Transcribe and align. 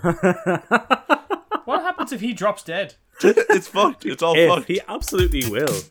What 1.66 1.82
happens 1.82 2.10
if 2.12 2.20
he 2.22 2.32
drops 2.32 2.62
dead? 2.62 2.94
it's 3.22 3.68
fucked. 3.68 4.06
It's 4.06 4.22
all 4.22 4.34
if 4.36 4.48
fucked. 4.48 4.66
he 4.68 4.80
absolutely 4.88 5.48
will. 5.50 5.82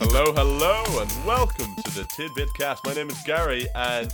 Hello, 0.00 0.32
hello, 0.32 0.82
and 1.00 1.26
welcome 1.26 1.74
to 1.84 1.90
the 1.94 2.06
Tidbit 2.16 2.48
Cast. 2.58 2.84
My 2.84 2.94
name 2.94 3.08
is 3.10 3.18
Gary, 3.24 3.66
and 3.74 4.12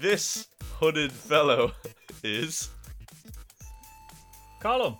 this 0.00 0.46
hooded 0.78 1.10
fellow 1.10 1.72
is, 2.22 2.68
Colin. 4.60 4.96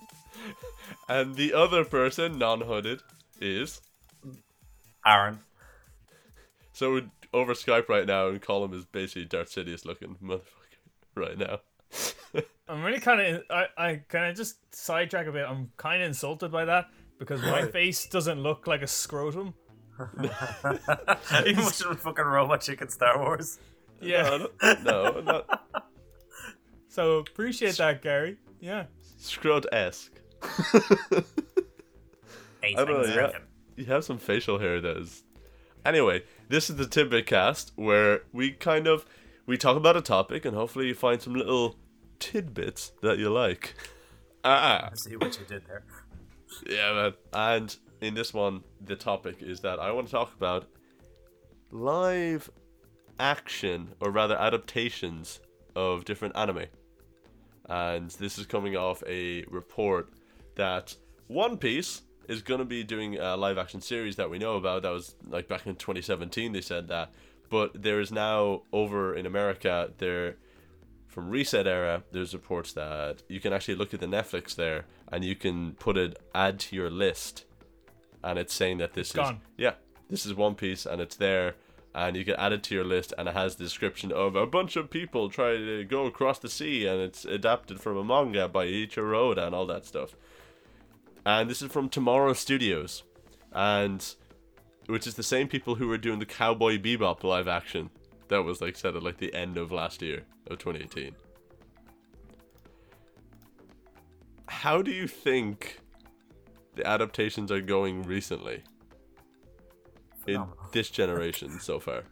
and 1.08 1.36
the 1.36 1.52
other 1.52 1.84
person, 1.84 2.38
non-hooded, 2.38 3.00
is. 3.42 3.80
Aaron. 5.04 5.40
So 6.72 6.92
we're 6.92 7.10
over 7.34 7.52
Skype 7.54 7.88
right 7.88 8.06
now, 8.06 8.28
and 8.28 8.40
Colin 8.40 8.72
is 8.72 8.84
basically 8.86 9.24
Darth 9.24 9.50
Sidious 9.50 9.84
looking 9.84 10.16
motherfucker 10.22 10.42
right 11.14 11.36
now. 11.36 11.60
I'm 12.68 12.82
really 12.82 13.00
kind 13.00 13.20
of. 13.20 13.42
I, 13.50 13.66
I 13.76 13.94
kind 14.08 14.30
of 14.30 14.36
just 14.36 14.56
sidetrack 14.74 15.26
a 15.26 15.32
bit. 15.32 15.44
I'm 15.46 15.70
kind 15.76 16.02
of 16.02 16.08
insulted 16.08 16.50
by 16.50 16.64
that 16.64 16.86
because 17.18 17.42
my 17.42 17.66
face 17.70 18.06
doesn't 18.06 18.42
look 18.42 18.66
like 18.66 18.82
a 18.82 18.86
scrotum. 18.86 19.54
you 20.24 21.54
must 21.56 21.82
have 21.82 22.00
fucking 22.00 22.24
robot 22.24 22.62
chicken 22.62 22.88
Star 22.88 23.18
Wars. 23.18 23.58
Yeah. 24.00 24.46
No, 24.62 24.74
no, 24.82 25.20
not 25.20 25.88
So 26.88 27.18
appreciate 27.18 27.76
that, 27.76 28.02
Gary. 28.02 28.38
Yeah. 28.60 28.86
scrod 29.20 29.66
esque. 29.70 30.18
Eight 32.62 32.78
I 32.78 32.84
don't 32.84 33.06
know. 33.06 33.14
Yeah, 33.14 33.38
you 33.76 33.84
have 33.86 34.04
some 34.04 34.18
facial 34.18 34.58
hair 34.58 34.80
that 34.80 34.96
is. 34.96 35.24
Anyway, 35.84 36.22
this 36.48 36.70
is 36.70 36.76
the 36.76 36.86
Tidbit 36.86 37.26
Cast 37.26 37.72
where 37.76 38.22
we 38.32 38.52
kind 38.52 38.86
of 38.86 39.04
we 39.46 39.56
talk 39.56 39.76
about 39.76 39.96
a 39.96 40.00
topic 40.00 40.44
and 40.44 40.56
hopefully 40.56 40.86
you 40.86 40.94
find 40.94 41.20
some 41.20 41.34
little 41.34 41.76
tidbits 42.18 42.92
that 43.02 43.18
you 43.18 43.30
like. 43.30 43.74
Ah, 44.44 44.90
I 44.90 44.94
see 44.96 45.14
what 45.14 45.38
you 45.38 45.46
did 45.46 45.62
there. 45.68 45.84
yeah, 46.68 46.92
man. 46.92 47.12
And 47.32 47.76
in 48.00 48.14
this 48.14 48.34
one, 48.34 48.64
the 48.84 48.96
topic 48.96 49.36
is 49.40 49.60
that 49.60 49.78
I 49.78 49.92
want 49.92 50.08
to 50.08 50.12
talk 50.12 50.34
about 50.34 50.66
live 51.70 52.50
action, 53.20 53.94
or 54.00 54.10
rather 54.10 54.36
adaptations 54.36 55.38
of 55.76 56.04
different 56.04 56.36
anime. 56.36 56.64
And 57.66 58.10
this 58.10 58.36
is 58.36 58.46
coming 58.46 58.76
off 58.76 59.02
a 59.06 59.44
report 59.44 60.12
that 60.56 60.96
One 61.28 61.56
Piece 61.56 62.02
is 62.28 62.42
going 62.42 62.58
to 62.58 62.64
be 62.64 62.84
doing 62.84 63.18
a 63.18 63.36
live 63.36 63.58
action 63.58 63.80
series 63.80 64.16
that 64.16 64.30
we 64.30 64.38
know 64.38 64.56
about. 64.56 64.82
That 64.82 64.90
was 64.90 65.14
like 65.28 65.48
back 65.48 65.66
in 65.66 65.76
2017, 65.76 66.52
they 66.52 66.60
said 66.60 66.88
that. 66.88 67.10
But 67.50 67.82
there 67.82 68.00
is 68.00 68.10
now 68.10 68.62
over 68.72 69.14
in 69.14 69.26
America, 69.26 69.90
there 69.98 70.36
from 71.06 71.30
ResetEra, 71.30 72.02
there's 72.10 72.32
reports 72.32 72.72
that 72.72 73.22
you 73.28 73.38
can 73.38 73.52
actually 73.52 73.74
look 73.74 73.92
at 73.92 74.00
the 74.00 74.06
Netflix 74.06 74.54
there 74.54 74.86
and 75.10 75.22
you 75.22 75.36
can 75.36 75.72
put 75.72 75.98
it 75.98 76.18
add 76.34 76.58
to 76.60 76.76
your 76.76 76.88
list. 76.88 77.44
And 78.24 78.38
it's 78.38 78.54
saying 78.54 78.78
that 78.78 78.94
this 78.94 79.08
is 79.08 79.16
gone. 79.16 79.40
yeah, 79.58 79.74
this 80.08 80.24
is 80.24 80.32
One 80.32 80.54
Piece 80.54 80.86
and 80.86 81.02
it's 81.02 81.16
there 81.16 81.56
and 81.94 82.16
you 82.16 82.24
can 82.24 82.36
add 82.36 82.52
it 82.52 82.62
to 82.62 82.74
your 82.74 82.84
list 82.84 83.12
and 83.18 83.28
it 83.28 83.34
has 83.34 83.56
the 83.56 83.64
description 83.64 84.10
of 84.10 84.34
a 84.34 84.46
bunch 84.46 84.76
of 84.76 84.90
people 84.90 85.28
trying 85.28 85.58
to 85.58 85.84
go 85.84 86.06
across 86.06 86.38
the 86.38 86.48
sea 86.48 86.86
and 86.86 87.00
it's 87.00 87.26
adapted 87.26 87.80
from 87.80 87.98
a 87.98 88.04
manga 88.04 88.48
by 88.48 88.66
Eiichiro 88.66 89.14
Oda 89.14 89.46
and 89.46 89.54
all 89.54 89.66
that 89.66 89.84
stuff. 89.84 90.16
And 91.24 91.48
this 91.48 91.62
is 91.62 91.70
from 91.70 91.88
Tomorrow 91.88 92.32
Studios. 92.32 93.04
And 93.52 94.14
which 94.86 95.06
is 95.06 95.14
the 95.14 95.22
same 95.22 95.48
people 95.48 95.76
who 95.76 95.88
were 95.88 95.98
doing 95.98 96.18
the 96.18 96.26
Cowboy 96.26 96.78
Bebop 96.78 97.22
live 97.22 97.46
action 97.46 97.90
that 98.28 98.42
was 98.42 98.60
like 98.60 98.76
set 98.76 98.96
at 98.96 99.02
like 99.02 99.18
the 99.18 99.32
end 99.34 99.56
of 99.56 99.70
last 99.70 100.02
year 100.02 100.22
of 100.48 100.58
2018. 100.58 101.14
How 104.48 104.82
do 104.82 104.90
you 104.90 105.06
think 105.06 105.80
the 106.74 106.86
adaptations 106.86 107.52
are 107.52 107.60
going 107.60 108.02
recently 108.02 108.62
in 110.26 110.44
this 110.72 110.90
generation 110.90 111.60
so 111.60 111.78
far? 111.78 112.04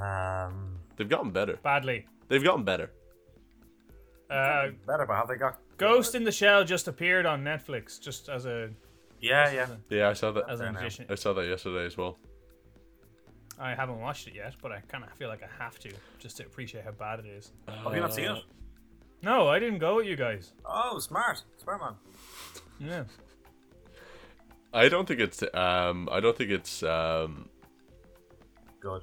Um, 0.00 0.78
They've 0.96 1.08
gotten 1.08 1.30
better. 1.30 1.58
Badly. 1.62 2.06
They've 2.28 2.42
gotten 2.42 2.64
better. 2.64 2.90
Uh, 4.30 4.68
better, 4.86 5.06
but 5.06 5.16
have 5.16 5.28
they 5.28 5.36
got? 5.36 5.60
Ghost 5.78 6.14
in 6.14 6.24
the 6.24 6.32
Shell 6.32 6.64
just 6.64 6.88
appeared 6.88 7.24
on 7.24 7.42
Netflix, 7.42 8.00
just 8.00 8.28
as 8.28 8.46
a 8.46 8.70
Yeah, 9.20 9.50
yeah. 9.52 9.66
Yeah, 9.88 10.08
I 10.10 10.12
saw 10.12 10.32
that. 10.32 10.48
as 10.48 10.60
an 10.60 10.74
Fair 10.74 11.06
I 11.08 11.14
saw 11.14 11.32
that 11.32 11.46
yesterday 11.46 11.86
as 11.86 11.96
well. 11.96 12.18
I 13.60 13.74
haven't 13.74 14.00
watched 14.00 14.28
it 14.28 14.34
yet, 14.34 14.54
but 14.62 14.70
I 14.70 14.80
kind 14.88 15.02
of 15.04 15.10
feel 15.12 15.28
like 15.28 15.42
I 15.42 15.62
have 15.62 15.78
to 15.80 15.90
just 16.18 16.36
to 16.36 16.44
appreciate 16.46 16.84
how 16.84 16.92
bad 16.92 17.20
it 17.20 17.26
is. 17.26 17.52
Have 17.66 17.94
you 17.94 18.00
not 18.00 18.14
seen 18.14 18.26
it? 18.26 18.42
No, 19.22 19.48
I 19.48 19.58
didn't 19.58 19.78
go 19.78 19.96
with 19.96 20.06
you 20.06 20.14
guys. 20.14 20.52
Oh, 20.64 20.98
smart, 21.00 21.42
smart 21.56 21.80
man. 21.80 21.94
Yeah. 22.78 23.04
I 24.72 24.88
don't 24.88 25.08
think 25.08 25.20
it's 25.20 25.42
um 25.54 26.08
I 26.12 26.20
don't 26.20 26.36
think 26.36 26.50
it's 26.50 26.82
um 26.82 27.48
Good. 28.80 29.02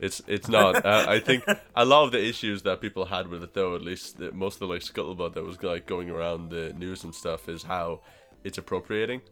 It's 0.00 0.20
it's 0.26 0.48
not. 0.48 0.84
uh, 0.84 1.06
I 1.08 1.20
think 1.20 1.44
a 1.74 1.84
lot 1.84 2.04
of 2.04 2.12
the 2.12 2.22
issues 2.22 2.62
that 2.62 2.80
people 2.80 3.06
had 3.06 3.28
with 3.28 3.42
it, 3.42 3.54
though, 3.54 3.74
at 3.74 3.82
least 3.82 4.18
the, 4.18 4.30
most 4.32 4.54
of 4.56 4.60
the 4.60 4.66
like 4.66 4.82
scuttlebutt 4.82 5.34
that 5.34 5.44
was 5.44 5.62
like 5.62 5.86
going 5.86 6.10
around 6.10 6.50
the 6.50 6.72
news 6.74 7.04
and 7.04 7.14
stuff, 7.14 7.48
is 7.48 7.62
how 7.62 8.00
it's 8.44 8.58
appropriating, 8.58 9.22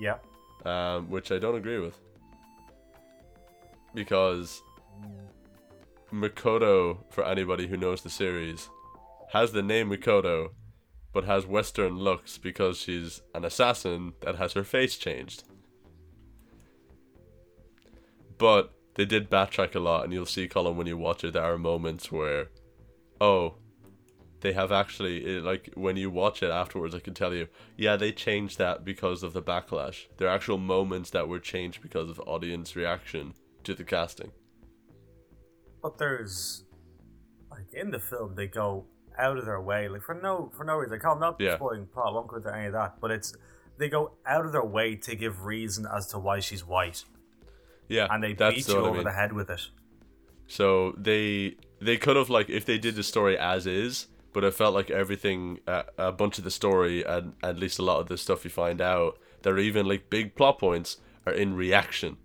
Yeah. 0.00 0.16
um, 0.64 1.08
which 1.08 1.30
I 1.30 1.38
don't 1.38 1.54
agree 1.56 1.78
with. 1.78 1.96
Because 3.94 4.60
Makoto, 6.12 6.98
for 7.10 7.24
anybody 7.24 7.66
who 7.68 7.76
knows 7.76 8.02
the 8.02 8.10
series, 8.10 8.68
has 9.32 9.52
the 9.52 9.62
name 9.62 9.90
Makoto, 9.90 10.48
but 11.12 11.24
has 11.24 11.46
Western 11.46 11.96
looks 11.98 12.38
because 12.38 12.78
she's 12.78 13.22
an 13.34 13.44
assassin 13.44 14.12
that 14.22 14.36
has 14.36 14.52
her 14.54 14.64
face 14.64 14.96
changed. 14.96 15.44
But 18.38 18.72
they 18.94 19.04
did 19.04 19.30
backtrack 19.30 19.74
a 19.74 19.80
lot, 19.80 20.04
and 20.04 20.12
you'll 20.12 20.26
see, 20.26 20.48
Colin, 20.48 20.76
when 20.76 20.86
you 20.86 20.96
watch 20.96 21.24
it, 21.24 21.32
there 21.34 21.42
are 21.42 21.58
moments 21.58 22.10
where, 22.10 22.48
oh, 23.20 23.54
they 24.40 24.52
have 24.52 24.70
actually, 24.70 25.24
it, 25.24 25.42
like, 25.42 25.70
when 25.74 25.96
you 25.96 26.10
watch 26.10 26.42
it 26.42 26.50
afterwards, 26.50 26.94
I 26.94 27.00
can 27.00 27.14
tell 27.14 27.34
you, 27.34 27.48
yeah, 27.76 27.96
they 27.96 28.12
changed 28.12 28.58
that 28.58 28.84
because 28.84 29.22
of 29.22 29.32
the 29.32 29.42
backlash. 29.42 30.06
There 30.16 30.28
are 30.28 30.34
actual 30.34 30.58
moments 30.58 31.10
that 31.10 31.28
were 31.28 31.40
changed 31.40 31.82
because 31.82 32.08
of 32.08 32.20
audience 32.20 32.76
reaction 32.76 33.34
to 33.64 33.74
the 33.74 33.84
casting. 33.84 34.30
But 35.82 35.98
there's 35.98 36.64
like 37.50 37.72
in 37.72 37.90
the 37.90 37.98
film 37.98 38.34
they 38.34 38.46
go 38.46 38.86
out 39.18 39.38
of 39.38 39.44
their 39.46 39.60
way, 39.60 39.88
like 39.88 40.02
for 40.02 40.14
no 40.14 40.50
for 40.56 40.64
no 40.64 40.76
reason. 40.76 40.92
Like, 40.92 41.04
I'm 41.04 41.20
not 41.20 41.36
Yeah. 41.40 41.56
spoiling 41.56 41.86
plot, 41.86 42.08
I 42.08 42.10
won't 42.12 42.28
go 42.28 42.36
into 42.36 42.54
any 42.54 42.66
of 42.66 42.72
that. 42.72 43.00
But 43.00 43.10
it's 43.10 43.34
they 43.78 43.88
go 43.88 44.12
out 44.26 44.44
of 44.44 44.52
their 44.52 44.64
way 44.64 44.96
to 44.96 45.14
give 45.14 45.44
reason 45.44 45.86
as 45.86 46.06
to 46.08 46.18
why 46.18 46.40
she's 46.40 46.64
white, 46.64 47.04
Yeah, 47.88 48.06
and 48.10 48.22
they 48.22 48.34
beat 48.34 48.68
you 48.68 48.74
what 48.74 48.84
I 48.84 48.86
over 48.88 48.94
mean. 48.96 49.04
the 49.04 49.12
head 49.12 49.32
with 49.32 49.50
it. 49.50 49.62
So 50.46 50.94
they 50.96 51.56
they 51.80 51.96
could 51.96 52.16
have 52.16 52.30
like 52.30 52.50
if 52.50 52.64
they 52.64 52.78
did 52.78 52.96
the 52.96 53.02
story 53.02 53.38
as 53.38 53.66
is, 53.66 54.06
but 54.32 54.44
it 54.44 54.54
felt 54.54 54.74
like 54.74 54.90
everything, 54.90 55.60
uh, 55.66 55.84
a 55.96 56.12
bunch 56.12 56.38
of 56.38 56.44
the 56.44 56.50
story, 56.50 57.02
and 57.04 57.34
at 57.42 57.58
least 57.58 57.78
a 57.78 57.82
lot 57.82 58.00
of 58.00 58.08
the 58.08 58.18
stuff 58.18 58.44
you 58.44 58.50
find 58.50 58.80
out, 58.80 59.18
that 59.42 59.50
are 59.50 59.58
even 59.58 59.86
like 59.86 60.10
big 60.10 60.34
plot 60.34 60.58
points, 60.58 60.98
are 61.26 61.32
in 61.32 61.54
reaction 61.54 62.16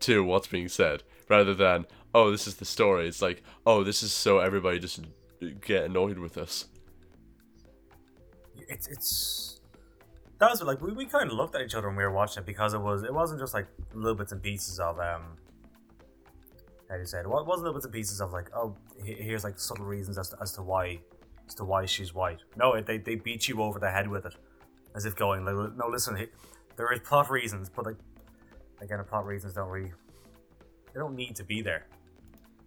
to 0.00 0.22
what's 0.22 0.46
being 0.46 0.68
said, 0.68 1.02
rather 1.28 1.54
than 1.54 1.86
oh 2.14 2.30
this 2.30 2.46
is 2.46 2.56
the 2.56 2.64
story. 2.64 3.08
It's 3.08 3.22
like 3.22 3.42
oh 3.66 3.84
this 3.84 4.02
is 4.02 4.12
so 4.12 4.38
everybody 4.38 4.78
just 4.78 5.00
get 5.60 5.84
annoyed 5.84 6.18
with 6.18 6.36
us. 6.38 6.66
It's 8.68 8.88
it's 8.88 9.53
that 10.44 10.50
was 10.50 10.62
like 10.62 10.80
we, 10.80 10.92
we 10.92 11.06
kind 11.06 11.30
of 11.30 11.36
looked 11.36 11.54
at 11.54 11.62
each 11.62 11.74
other 11.74 11.88
when 11.88 11.96
we 11.96 12.02
were 12.02 12.10
watching 12.10 12.42
it 12.42 12.46
because 12.46 12.74
it 12.74 12.80
was 12.80 13.02
it 13.02 13.12
wasn't 13.12 13.40
just 13.40 13.54
like 13.54 13.66
little 13.94 14.14
bits 14.14 14.32
and 14.32 14.42
pieces 14.42 14.78
of 14.78 14.98
um 14.98 15.22
how 16.88 16.96
do 16.96 17.00
you 17.00 17.06
say 17.06 17.20
it? 17.20 17.28
Wasn't 17.28 17.48
little 17.48 17.72
bits 17.72 17.86
and 17.86 17.94
pieces 17.94 18.20
of 18.20 18.32
like 18.32 18.50
oh 18.54 18.76
here's 19.02 19.44
like 19.44 19.58
subtle 19.58 19.86
reasons 19.86 20.18
as 20.18 20.28
to, 20.30 20.36
as 20.40 20.52
to 20.52 20.62
why 20.62 20.98
as 21.48 21.54
to 21.54 21.64
why 21.64 21.86
she's 21.86 22.14
white. 22.14 22.40
No, 22.56 22.80
they 22.80 22.98
they 22.98 23.14
beat 23.14 23.48
you 23.48 23.62
over 23.62 23.78
the 23.78 23.90
head 23.90 24.08
with 24.08 24.26
it, 24.26 24.34
as 24.94 25.04
if 25.04 25.16
going 25.16 25.44
like 25.44 25.54
no 25.76 25.88
listen 25.88 26.28
there 26.76 26.92
is 26.92 27.00
plot 27.00 27.30
reasons, 27.30 27.68
but 27.68 27.86
like 27.86 27.96
again 28.80 28.98
the 28.98 29.04
plot 29.04 29.24
reasons 29.26 29.54
don't 29.54 29.68
really 29.68 29.92
they 30.92 31.00
don't 31.00 31.16
need 31.16 31.34
to 31.36 31.44
be 31.44 31.62
there. 31.62 31.86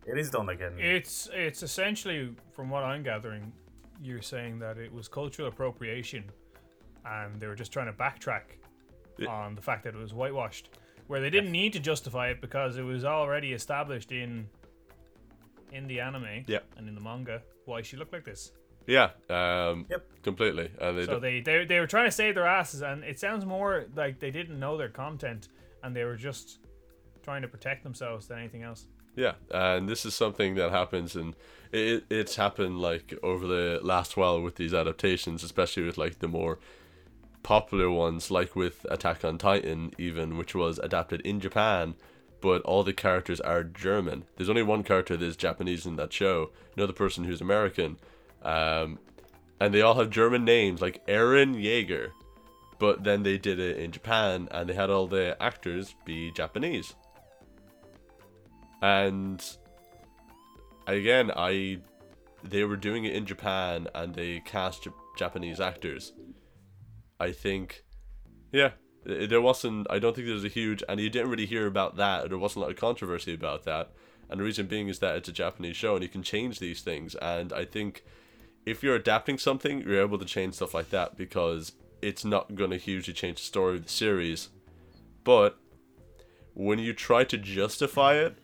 It 0.06 0.18
is 0.18 0.30
done 0.30 0.50
again. 0.50 0.74
It's 0.78 1.30
it's 1.34 1.64
essentially, 1.64 2.34
from 2.54 2.70
what 2.70 2.84
I'm 2.84 3.04
gathering, 3.04 3.52
you're 4.02 4.22
saying 4.22 4.60
that 4.60 4.78
it 4.78 4.92
was 4.92 5.08
cultural 5.08 5.50
appropriation, 5.50 6.26
and 7.08 7.40
they 7.40 7.48
were 7.48 7.56
just 7.56 7.72
trying 7.72 7.88
to 7.88 7.94
backtrack 7.94 8.44
Yeah. 9.18 9.30
on 9.30 9.56
the 9.56 9.62
fact 9.62 9.84
that 9.86 9.96
it 9.96 9.98
was 10.00 10.14
whitewashed, 10.14 10.70
where 11.08 11.20
they 11.22 11.30
didn't 11.30 11.52
need 11.52 11.74
to 11.74 11.80
justify 11.80 12.30
it 12.30 12.42
because 12.42 12.78
it 12.78 12.84
was 12.84 13.04
already 13.06 13.54
established 13.54 14.12
in 14.12 14.50
in 15.72 15.88
the 15.88 16.00
anime 16.00 16.44
Yeah. 16.48 16.60
and 16.78 16.88
in 16.88 16.96
the 16.96 17.02
manga 17.02 17.42
why 17.66 17.82
she 17.82 17.98
looked 17.98 18.14
like 18.14 18.24
this. 18.24 18.52
Yeah. 18.86 19.10
Um, 19.30 19.86
Yep. 19.90 20.24
Completely. 20.24 20.72
And 20.80 20.98
they, 20.98 21.06
So 21.06 21.20
they, 21.20 21.42
they 21.42 21.66
they 21.66 21.80
were 21.80 21.88
trying 21.88 22.06
to 22.06 22.12
save 22.12 22.36
their 22.36 22.48
asses, 22.48 22.82
and 22.82 23.04
it 23.04 23.20
sounds 23.20 23.46
more 23.46 23.86
like 23.96 24.20
they 24.20 24.32
didn't 24.32 24.58
know 24.60 24.78
their 24.78 24.90
content, 24.90 25.50
and 25.84 25.94
they 25.96 26.06
were 26.06 26.16
just 26.16 26.60
trying 27.24 27.42
to 27.42 27.48
protect 27.50 27.84
themselves 27.84 28.28
than 28.28 28.40
anything 28.40 28.64
else. 28.64 28.88
Yeah, 29.18 29.34
and 29.52 29.90
this 29.90 30.06
is 30.06 30.14
something 30.16 30.56
that 30.56 30.72
happens, 30.72 31.16
and 31.16 31.36
it 31.74 32.06
it's 32.10 32.36
happened 32.38 32.80
like 32.80 33.14
over 33.24 33.46
the 33.46 33.80
last 33.84 34.16
while 34.16 34.42
with 34.42 34.56
these 34.56 34.74
adaptations, 34.74 35.44
especially 35.44 35.84
with 35.84 35.98
like 35.98 36.20
the 36.20 36.28
more 36.30 36.60
popular 37.48 37.90
ones, 37.90 38.30
like 38.30 38.58
with 38.58 38.86
Attack 38.92 39.24
on 39.24 39.38
Titan, 39.38 39.94
even 39.98 40.36
which 40.36 40.54
was 40.54 40.80
adapted 40.80 41.22
in 41.22 41.40
Japan, 41.40 41.96
but 42.42 42.62
all 42.64 42.84
the 42.84 42.92
characters 42.92 43.40
are 43.40 43.64
German. 43.64 44.26
There's 44.36 44.50
only 44.50 44.64
one 44.64 44.84
character 44.84 45.16
that 45.16 45.26
is 45.26 45.38
Japanese 45.38 45.86
in 45.86 45.96
that 45.96 46.12
show, 46.12 46.52
another 46.76 46.92
person 46.92 47.24
who's 47.24 47.40
American, 47.40 48.00
um, 48.44 49.00
and 49.62 49.74
they 49.74 49.82
all 49.82 49.94
have 49.94 50.10
German 50.10 50.44
names 50.44 50.82
like 50.82 51.08
Eren 51.08 51.56
Yeager, 51.56 52.12
but 52.80 53.06
then 53.06 53.24
they 53.24 53.38
did 53.38 53.60
it 53.60 53.78
in 53.78 53.94
Japan, 53.94 54.50
and 54.52 54.68
they 54.68 54.74
had 54.74 54.90
all 54.90 55.08
the 55.08 55.42
actors 55.42 55.96
be 56.04 56.32
Japanese. 56.32 56.96
And 58.82 59.42
again 60.88 61.30
i 61.36 61.78
they 62.46 62.64
were 62.64 62.78
doing 62.78 63.04
it 63.04 63.14
in 63.14 63.26
japan 63.26 63.88
and 63.94 64.16
they 64.16 64.40
cast 64.46 64.88
japanese 65.18 65.60
actors 65.60 66.14
i 67.20 67.32
think 67.32 67.84
yeah. 68.52 68.72
there 69.06 69.42
wasn't 69.42 69.88
i 69.90 70.00
don't 70.00 70.16
think 70.16 70.28
there's 70.28 70.44
a 70.44 70.50
huge 70.50 70.84
and 70.88 71.00
you 71.00 71.10
didn't 71.10 71.30
really 71.30 71.46
hear 71.46 71.68
about 71.68 71.96
that 71.98 72.30
there 72.30 72.38
wasn't 72.38 72.58
a 72.58 72.62
lot 72.62 72.72
of 72.72 72.78
controversy 72.78 73.34
about 73.34 73.64
that. 73.64 73.92
And 74.30 74.42
the 74.42 74.44
reason 74.44 74.68
being 74.68 74.90
is 74.90 75.00
that 75.00 75.16
it's 75.16 75.30
a 75.30 75.32
japanese 75.32 75.78
show 75.78 75.96
and 75.96 76.04
you 76.04 76.10
can 76.10 76.24
change 76.24 76.60
these 76.60 76.82
things. 76.82 77.16
And 77.16 77.54
i 77.54 77.66
think 77.66 78.04
if 78.66 78.84
you're 78.84 78.96
adapting 78.96 79.38
something 79.38 79.82
you're 79.82 80.02
able 80.02 80.18
to 80.18 80.26
change 80.26 80.56
stuff 80.56 80.74
like 80.74 80.90
that 80.90 81.16
because 81.16 81.74
it's 82.02 82.26
not 82.26 82.56
going 82.56 82.72
to 82.72 82.78
hugely 82.78 83.14
change 83.14 83.38
the 83.38 83.44
story 83.44 83.76
of 83.76 83.84
the 83.84 83.90
series. 83.90 84.50
But 85.24 85.58
when 86.54 86.80
you 86.80 86.94
try 86.94 87.24
to 87.26 87.38
justify 87.38 88.16
it 88.16 88.38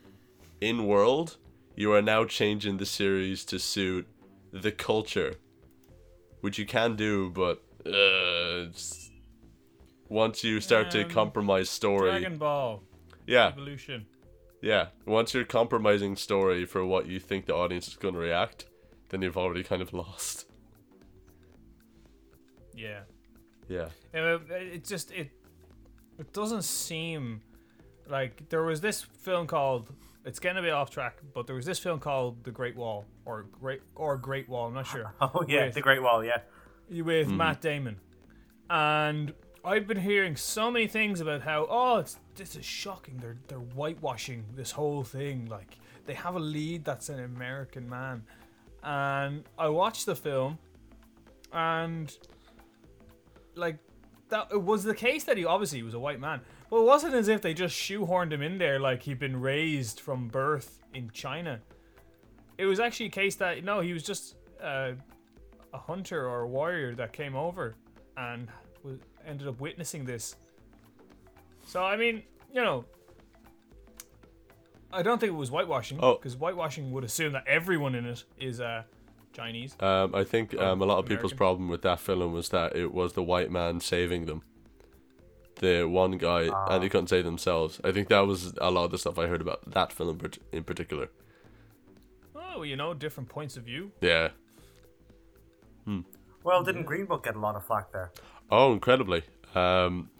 in 0.62 0.86
world, 0.86 1.38
you 1.75 1.94
are 1.94 2.02
now 2.02 2.25
changing 2.25 2.78
the 2.78 2.86
series 2.86 3.44
to 3.46 3.60
suit 3.60 4.08
the 4.52 4.72
culture, 4.72 5.36
which 6.42 6.58
you 6.60 6.66
can 6.66 6.96
do, 6.96 7.30
but 7.31 7.64
uh, 7.86 8.32
it's- 8.63 9.12
once 10.10 10.44
you 10.44 10.60
start 10.62 10.92
to 10.92 11.04
Um, 11.04 11.10
compromise 11.10 11.69
story, 11.69 12.12
Dragon 12.12 12.38
Ball 12.38 12.83
yeah, 13.25 13.48
Evolution. 13.48 14.06
yeah, 14.62 14.89
once 15.06 15.33
you're 15.33 15.45
compromising 15.45 16.15
story 16.15 16.65
for 16.65 16.86
what 16.86 17.07
you 17.07 17.19
think 17.19 17.45
the 17.45 17.56
audience 17.56 17.88
is 17.88 17.95
going 17.95 18.13
to 18.13 18.19
react, 18.19 18.68
then 19.10 19.21
you've 19.21 19.38
already 19.38 19.63
kind 19.63 19.81
of 19.81 19.92
lost. 20.04 20.45
Yeah. 22.75 23.01
Yeah, 23.69 23.89
Yeah, 24.13 24.38
It 24.51 24.83
just 24.86 25.12
it 25.12 25.31
it 26.19 26.33
doesn't 26.33 26.63
seem 26.63 27.42
like 28.07 28.50
there 28.50 28.63
was 28.63 28.81
this 28.81 29.01
film 29.01 29.48
called 29.48 29.89
it's 30.25 30.39
getting 30.39 30.57
a 30.57 30.62
bit 30.62 30.71
off 30.74 30.89
track, 30.89 31.21
but 31.33 31.48
there 31.48 31.56
was 31.56 31.65
this 31.65 31.80
film 31.80 32.00
called 32.00 32.44
The 32.44 32.51
Great 32.51 32.75
Wall 32.75 33.06
or 33.25 33.44
Great 33.44 33.81
or 33.95 34.18
Great 34.18 34.50
Wall, 34.50 34.68
I'm 34.68 34.74
not 34.74 34.86
sure. 34.88 35.13
Oh 35.21 35.45
yeah, 35.48 35.65
With- 35.65 35.75
the 35.75 35.81
Great 35.81 36.01
Wall. 36.04 36.24
Yeah. 36.25 36.42
with 36.89 37.27
Hmm. 37.30 37.38
Matt 37.38 37.62
Damon. 37.62 38.00
And 38.74 39.31
I've 39.64 39.86
been 39.86 40.00
hearing 40.00 40.36
so 40.36 40.72
many 40.72 40.88
things 40.88 41.22
about 41.22 41.44
how 41.44 41.68
oh 41.70 41.98
it's 41.98 42.18
this 42.34 42.56
is 42.56 42.66
shocking. 42.66 43.18
They're 43.18 43.38
they're 43.48 43.60
whitewashing 43.60 44.44
this 44.56 44.72
whole 44.72 45.04
thing. 45.04 45.46
Like 45.46 45.78
they 46.08 46.16
have 46.16 46.36
a 46.36 46.40
lead 46.40 46.84
that's 46.84 47.10
an 47.10 47.24
American 47.24 47.88
man. 47.88 48.24
And 48.81 49.44
I 49.60 49.70
watched 49.70 50.08
the 50.08 50.16
film 50.16 50.58
and 51.54 52.18
like 53.54 53.78
that 54.30 54.48
it 54.52 54.62
was 54.62 54.84
the 54.84 54.96
case 54.96 55.24
that 55.25 55.38
he 55.38 55.46
obviously 55.46 55.84
was 55.84 55.94
a 55.94 56.00
white 56.00 56.20
man. 56.20 56.42
But 56.72 56.78
it 56.78 56.86
wasn't 56.86 57.14
as 57.14 57.28
if 57.28 57.44
they 57.44 57.54
just 57.54 57.75
shoehorned 57.75 58.34
him 58.34 58.42
in 58.42 58.58
there 58.58 58.80
like 58.80 59.04
he'd 59.04 59.20
been 59.20 59.40
raised 59.40 60.00
from 60.00 60.30
birth 60.30 60.80
in 60.96 61.12
China. 61.12 61.60
It 62.58 62.66
was 62.66 62.80
actually 62.80 63.06
a 63.06 63.12
case 63.12 63.36
that 63.36 63.64
no, 63.64 63.81
he 63.81 63.94
was 63.94 64.02
just 64.02 64.34
uh, 64.60 64.94
a 65.75 65.78
hunter 65.78 66.28
or 66.28 66.42
a 66.42 66.48
warrior 66.48 66.96
that 66.96 67.14
came 67.14 67.36
over 67.36 67.75
and 68.18 68.48
ended 69.28 69.48
up 69.48 69.60
witnessing 69.60 70.06
this. 70.06 70.36
So 71.68 71.84
I 71.84 71.96
mean, 71.98 72.24
you 72.54 72.62
know, 72.62 72.86
I 74.92 75.02
don't 75.02 75.20
think 75.20 75.31
it 75.31 75.36
was 75.36 75.50
whitewashing 75.50 76.00
Oh. 76.02 76.16
because 76.16 76.36
whitewashing 76.36 76.92
would 76.92 77.04
assume 77.04 77.34
that 77.34 77.46
everyone 77.48 77.96
in 77.96 78.06
it 78.06 78.24
is 78.40 78.62
uh, 78.62 78.84
Chinese. 79.34 79.75
um, 79.80 80.14
I 80.14 80.24
think 80.24 80.56
um, 80.60 80.81
a 80.81 80.86
lot 80.86 81.00
of 81.00 81.06
people's 81.06 81.31
American. 81.31 81.38
problem 81.38 81.70
with 81.70 81.81
that 81.81 82.00
film 82.00 82.31
was 82.34 82.50
that 82.50 82.75
it 82.75 82.94
was 82.94 83.14
the 83.14 83.24
white 83.24 83.50
man 83.52 83.80
saving 83.80 84.25
them. 84.25 84.44
The 85.56 85.84
one 85.86 86.18
guy, 86.18 86.50
and 86.74 86.84
they 86.84 86.90
couldn't 86.90 87.08
save 87.08 87.24
themselves. 87.24 87.80
I 87.84 87.92
think 87.92 88.10
that 88.10 88.22
was 88.28 88.54
a 88.60 88.70
lot 88.70 88.86
of 88.86 88.92
the 88.92 88.98
stuff 88.98 89.18
I 89.18 89.28
heard 89.28 89.40
about 89.42 89.70
that 89.72 89.94
film 89.94 90.18
part- 90.18 90.40
in 90.52 90.64
particular. 90.64 91.10
Oh, 92.36 92.64
you 92.64 92.75
know, 92.75 92.94
different 92.94 93.30
points 93.30 93.56
of 93.58 93.64
view. 93.64 93.92
Yeah. 94.02 94.30
Hmm. 95.86 96.02
Well, 96.44 96.64
didn't 96.64 96.84
Green 96.84 97.06
Book 97.06 97.24
get 97.24 97.36
a 97.36 97.40
lot 97.40 97.56
of 97.56 97.66
flack 97.66 97.92
there? 97.92 98.12
Oh, 98.51 98.74
incredibly. 98.74 99.24
Um, 99.56 100.10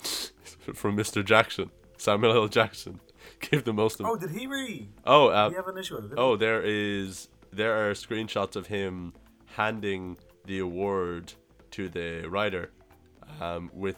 from 0.74 0.96
Mr. 0.98 1.24
Jackson, 1.24 1.70
Samuel 1.98 2.34
L. 2.34 2.48
Jackson, 2.48 3.00
gave 3.40 3.64
the 3.64 3.74
most. 3.74 4.00
Of- 4.00 4.06
Oh, 4.08 4.16
did 4.16 4.32
he 4.32 4.48
really? 4.48 4.90
oh, 5.06 5.30
Did 5.30 5.36
um, 5.38 5.52
he 5.52 5.56
have 5.56 5.68
an 5.68 5.78
issue 5.78 5.96
with 5.96 6.12
it? 6.14 6.18
oh, 6.18 6.36
there 6.36 6.62
is 6.62 7.28
there 7.52 7.88
are 7.90 7.94
screenshots 7.94 8.56
of 8.56 8.68
him 8.68 9.14
handing 9.56 10.18
the 10.46 10.60
award 10.60 11.34
to 11.72 11.90
the 11.90 12.28
writer, 12.28 12.72
um, 13.40 13.70
with 13.74 13.98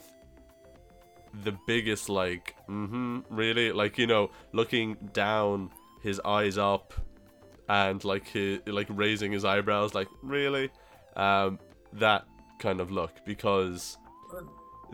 the 1.43 1.57
biggest 1.67 2.07
like, 2.09 2.55
mm-hmm, 2.69 3.19
really, 3.29 3.71
like 3.71 3.97
you 3.97 4.07
know, 4.07 4.29
looking 4.53 4.95
down, 5.13 5.69
his 6.01 6.19
eyes 6.25 6.57
up, 6.57 6.93
and 7.69 8.03
like 8.03 8.27
he 8.27 8.59
like 8.67 8.87
raising 8.89 9.31
his 9.31 9.43
eyebrows, 9.45 9.93
like 9.93 10.07
really, 10.21 10.69
um, 11.15 11.59
that 11.93 12.25
kind 12.59 12.79
of 12.79 12.91
look 12.91 13.11
because 13.25 13.97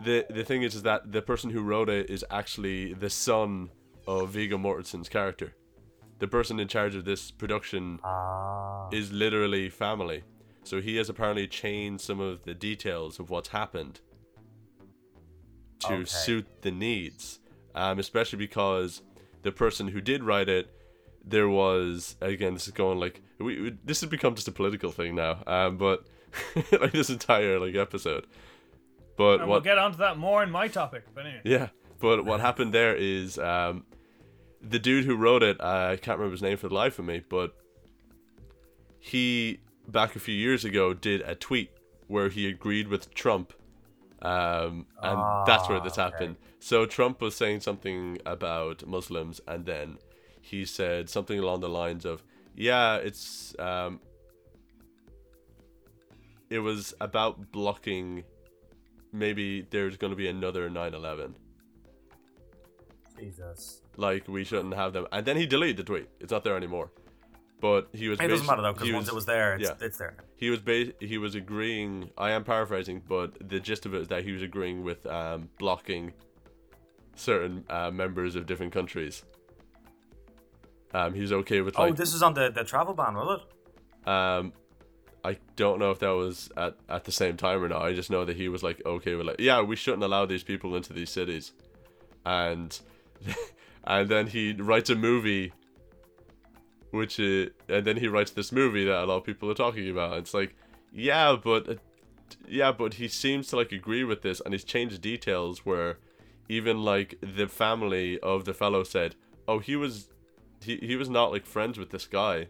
the 0.04 0.26
the 0.30 0.44
thing 0.44 0.62
is, 0.62 0.74
is 0.74 0.82
that 0.82 1.12
the 1.12 1.22
person 1.22 1.50
who 1.50 1.62
wrote 1.62 1.88
it 1.88 2.08
is 2.10 2.24
actually 2.30 2.94
the 2.94 3.10
son 3.10 3.70
of 4.06 4.30
Viggo 4.30 4.58
Mortensen's 4.58 5.08
character. 5.08 5.54
The 6.18 6.28
person 6.28 6.60
in 6.60 6.68
charge 6.68 6.94
of 6.94 7.04
this 7.04 7.30
production 7.30 7.98
Ah. 8.04 8.88
is 8.92 9.12
literally 9.12 9.68
family. 9.68 10.22
So 10.64 10.80
he 10.80 10.96
has 10.96 11.08
apparently 11.08 11.48
changed 11.48 12.04
some 12.04 12.20
of 12.20 12.44
the 12.44 12.54
details 12.54 13.18
of 13.18 13.28
what's 13.30 13.48
happened 13.48 14.00
to 15.80 15.94
Okay. 15.94 16.04
suit 16.04 16.46
the 16.62 16.70
needs. 16.70 17.40
Um, 17.74 17.98
especially 17.98 18.38
because 18.38 19.02
the 19.42 19.50
person 19.52 19.88
who 19.88 20.00
did 20.00 20.22
write 20.22 20.48
it, 20.48 20.70
there 21.24 21.48
was 21.48 22.16
again, 22.20 22.54
this 22.54 22.66
is 22.66 22.72
going 22.72 22.98
like 22.98 23.20
we, 23.38 23.60
we 23.60 23.76
this 23.84 24.00
has 24.02 24.10
become 24.10 24.34
just 24.34 24.46
a 24.48 24.52
political 24.52 24.92
thing 24.92 25.14
now. 25.14 25.42
Um, 25.46 25.76
but 25.78 26.04
like 26.80 26.92
this 26.92 27.10
entire 27.10 27.58
like 27.58 27.74
episode. 27.74 28.26
But 29.16 29.40
And 29.40 29.48
what 29.48 29.48
we'll 29.48 29.60
get 29.60 29.78
onto 29.78 29.98
that 29.98 30.16
more 30.18 30.42
in 30.42 30.50
my 30.50 30.68
topic. 30.68 31.04
But 31.14 31.26
anyway. 31.26 31.42
yeah, 31.44 31.68
but 32.00 32.24
what 32.24 32.40
happened 32.40 32.72
there 32.72 32.94
is 32.96 33.38
um, 33.38 33.84
the 34.60 34.78
dude 34.78 35.04
who 35.04 35.16
wrote 35.16 35.42
it, 35.42 35.60
I 35.60 35.96
can't 35.96 36.18
remember 36.18 36.32
his 36.32 36.42
name 36.42 36.56
for 36.56 36.68
the 36.68 36.74
life 36.74 36.98
of 36.98 37.04
me, 37.04 37.22
but 37.28 37.54
he 38.98 39.60
back 39.88 40.14
a 40.16 40.18
few 40.20 40.34
years 40.34 40.64
ago 40.64 40.94
did 40.94 41.20
a 41.22 41.34
tweet 41.34 41.70
where 42.06 42.28
he 42.28 42.48
agreed 42.48 42.88
with 42.88 43.12
Trump, 43.14 43.52
um, 44.22 44.86
and 45.02 45.46
that's 45.46 45.68
where 45.68 45.80
this 45.80 45.98
Ah, 45.98 46.06
okay. 46.06 46.12
happened. 46.12 46.36
So 46.60 46.86
Trump 46.86 47.20
was 47.20 47.34
saying 47.34 47.60
something 47.60 48.18
about 48.24 48.86
Muslims, 48.86 49.40
and 49.48 49.66
then 49.66 49.98
he 50.40 50.64
said 50.64 51.10
something 51.10 51.38
along 51.38 51.60
the 51.60 51.68
lines 51.68 52.04
of, 52.04 52.22
"Yeah, 52.54 52.96
it's 52.96 53.54
um, 53.58 54.00
it 56.50 56.60
was 56.60 56.94
about 57.00 57.50
blocking." 57.52 58.24
Maybe 59.12 59.66
there's 59.70 59.96
going 59.96 60.10
to 60.10 60.16
be 60.16 60.28
another 60.28 60.70
9/11 60.70 61.34
Jesus. 63.18 63.82
like 63.96 64.26
we 64.26 64.44
shouldn't 64.44 64.74
have 64.74 64.92
them. 64.92 65.06
And 65.12 65.24
then 65.26 65.36
he 65.36 65.46
deleted 65.46 65.76
the 65.76 65.84
tweet. 65.84 66.08
It's 66.20 66.32
not 66.32 66.44
there 66.44 66.56
anymore. 66.56 66.90
But 67.60 67.88
he 67.92 68.08
was. 68.08 68.18
It 68.18 68.26
doesn't 68.26 68.46
matter 68.46 68.62
though, 68.62 68.72
because 68.72 68.92
once 68.92 69.08
it 69.08 69.14
was 69.14 69.24
there, 69.24 69.54
it's, 69.54 69.68
yeah. 69.68 69.86
it's 69.86 69.96
there. 69.96 70.16
He 70.34 70.50
was 70.50 70.58
ba- 70.58 70.92
he 70.98 71.16
was 71.16 71.36
agreeing. 71.36 72.10
I 72.18 72.32
am 72.32 72.42
paraphrasing, 72.42 73.02
but 73.06 73.48
the 73.48 73.60
gist 73.60 73.86
of 73.86 73.94
it 73.94 74.00
is 74.02 74.08
that 74.08 74.24
he 74.24 74.32
was 74.32 74.42
agreeing 74.42 74.82
with 74.82 75.06
um, 75.06 75.48
blocking 75.60 76.12
certain 77.14 77.64
uh, 77.70 77.92
members 77.92 78.34
of 78.34 78.46
different 78.46 78.72
countries. 78.72 79.24
Um, 80.92 81.14
he's 81.14 81.30
okay 81.30 81.60
with 81.60 81.78
like. 81.78 81.92
oh, 81.92 81.94
this 81.94 82.14
is 82.14 82.22
on 82.22 82.34
the, 82.34 82.50
the 82.50 82.64
travel 82.64 82.94
ban, 82.94 83.14
was 83.14 83.40
it? 83.40 84.08
um, 84.08 84.52
I 85.24 85.38
don't 85.56 85.78
know 85.78 85.90
if 85.90 86.00
that 86.00 86.10
was 86.10 86.50
at, 86.56 86.76
at 86.88 87.04
the 87.04 87.12
same 87.12 87.36
time 87.36 87.62
or 87.62 87.68
not. 87.68 87.82
I 87.82 87.92
just 87.92 88.10
know 88.10 88.24
that 88.24 88.36
he 88.36 88.48
was 88.48 88.62
like 88.62 88.82
okay 88.84 89.14
with 89.14 89.26
like 89.26 89.40
yeah 89.40 89.60
we 89.60 89.76
shouldn't 89.76 90.02
allow 90.02 90.26
these 90.26 90.42
people 90.42 90.74
into 90.74 90.92
these 90.92 91.10
cities, 91.10 91.52
and 92.26 92.78
and 93.84 94.08
then 94.08 94.28
he 94.28 94.52
writes 94.52 94.90
a 94.90 94.94
movie. 94.94 95.52
Which 96.90 97.18
uh, 97.18 97.46
and 97.68 97.86
then 97.86 97.96
he 97.96 98.08
writes 98.08 98.32
this 98.32 98.52
movie 98.52 98.84
that 98.84 99.04
a 99.04 99.06
lot 99.06 99.18
of 99.18 99.24
people 99.24 99.50
are 99.50 99.54
talking 99.54 99.88
about. 99.88 100.18
It's 100.18 100.34
like 100.34 100.54
Yeah, 100.92 101.36
but 101.42 101.68
uh, 101.68 101.74
yeah, 102.46 102.72
but 102.72 102.94
he 102.94 103.08
seems 103.08 103.48
to 103.48 103.56
like 103.56 103.72
agree 103.72 104.04
with 104.04 104.22
this, 104.22 104.40
and 104.40 104.52
he's 104.52 104.64
changed 104.64 105.00
details 105.00 105.64
where 105.64 105.98
even 106.48 106.84
like 106.84 107.18
the 107.22 107.46
family 107.48 108.18
of 108.20 108.44
the 108.44 108.52
fellow 108.52 108.82
said, 108.82 109.14
"Oh, 109.48 109.58
he 109.58 109.76
was, 109.76 110.08
he 110.62 110.76
he 110.76 110.96
was 110.96 111.08
not 111.08 111.32
like 111.32 111.46
friends 111.46 111.78
with 111.78 111.90
this 111.90 112.06
guy." 112.06 112.48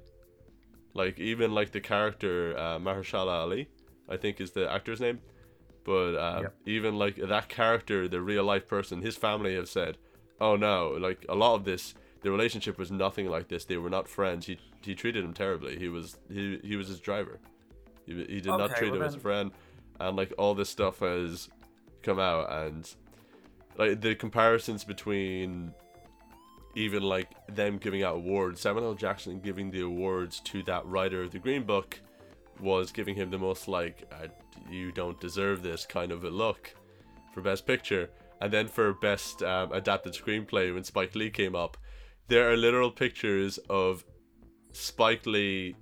Like 0.94 1.18
even 1.18 1.54
like 1.54 1.72
the 1.72 1.80
character 1.80 2.56
uh, 2.56 2.78
Mahershala 2.78 3.32
Ali, 3.42 3.68
I 4.08 4.16
think 4.16 4.40
is 4.40 4.52
the 4.52 4.70
actor's 4.70 5.00
name, 5.00 5.20
but 5.84 6.14
uh, 6.16 6.40
Yep. 6.42 6.54
even 6.66 6.98
like 6.98 7.16
that 7.16 7.48
character, 7.48 8.08
the 8.08 8.20
real 8.20 8.44
life 8.44 8.68
person, 8.68 9.00
his 9.02 9.16
family 9.16 9.54
have 9.54 9.68
said, 9.68 9.96
"Oh 10.40 10.56
no, 10.56 10.90
like 11.00 11.24
a 11.28 11.34
lot 11.34 11.54
of 11.54 11.64
this." 11.64 11.94
The 12.20 12.30
relationship 12.30 12.78
was 12.78 12.90
nothing 12.92 13.28
like 13.28 13.48
this. 13.48 13.64
They 13.64 13.78
were 13.78 13.90
not 13.90 14.06
friends. 14.08 14.46
He 14.46 14.58
he 14.82 14.94
treated 14.94 15.24
him 15.24 15.32
terribly. 15.34 15.78
He 15.78 15.88
was 15.88 16.18
he 16.28 16.58
he 16.62 16.76
was 16.76 16.88
his 16.88 17.00
driver. 17.00 17.38
He, 18.06 18.12
he 18.24 18.40
did 18.40 18.46
not 18.56 18.76
treat 18.76 18.90
well 18.92 19.00
him 19.00 19.06
as 19.06 19.14
a 19.14 19.18
friend, 19.20 19.50
and 19.98 20.16
like 20.16 20.32
all 20.36 20.54
this 20.54 20.68
stuff 20.68 20.98
has 21.00 21.48
come 22.02 22.18
out, 22.20 22.52
and 22.52 22.88
like 23.78 24.00
the 24.00 24.14
comparisons 24.14 24.84
between 24.84 25.72
even 26.74 27.02
like 27.02 27.28
them 27.48 27.78
giving 27.78 28.02
out 28.02 28.16
awards, 28.16 28.60
Samuel 28.60 28.86
L. 28.86 28.94
Jackson 28.94 29.40
giving 29.40 29.70
the 29.70 29.82
awards 29.82 30.40
to 30.40 30.62
that 30.64 30.86
writer 30.86 31.22
of 31.22 31.30
the 31.30 31.38
Green 31.38 31.64
Book 31.64 32.00
was 32.60 32.92
giving 32.92 33.14
him 33.14 33.30
the 33.30 33.38
most 33.38 33.68
like 33.68 34.10
you 34.70 34.92
don't 34.92 35.20
deserve 35.20 35.62
this 35.62 35.84
kind 35.84 36.12
of 36.12 36.24
a 36.24 36.30
look 36.30 36.74
for 37.32 37.40
best 37.40 37.66
picture, 37.66 38.10
and 38.40 38.52
then 38.52 38.68
for 38.68 38.92
best 38.94 39.42
um, 39.42 39.72
adapted 39.72 40.12
screenplay 40.12 40.72
when 40.72 40.84
Spike 40.84 41.14
Lee 41.14 41.30
came 41.30 41.54
up, 41.54 41.76
there 42.28 42.50
are 42.50 42.56
literal 42.56 42.90
pictures 42.90 43.58
of 43.68 44.04
Spike 44.72 45.26
Lee 45.26 45.76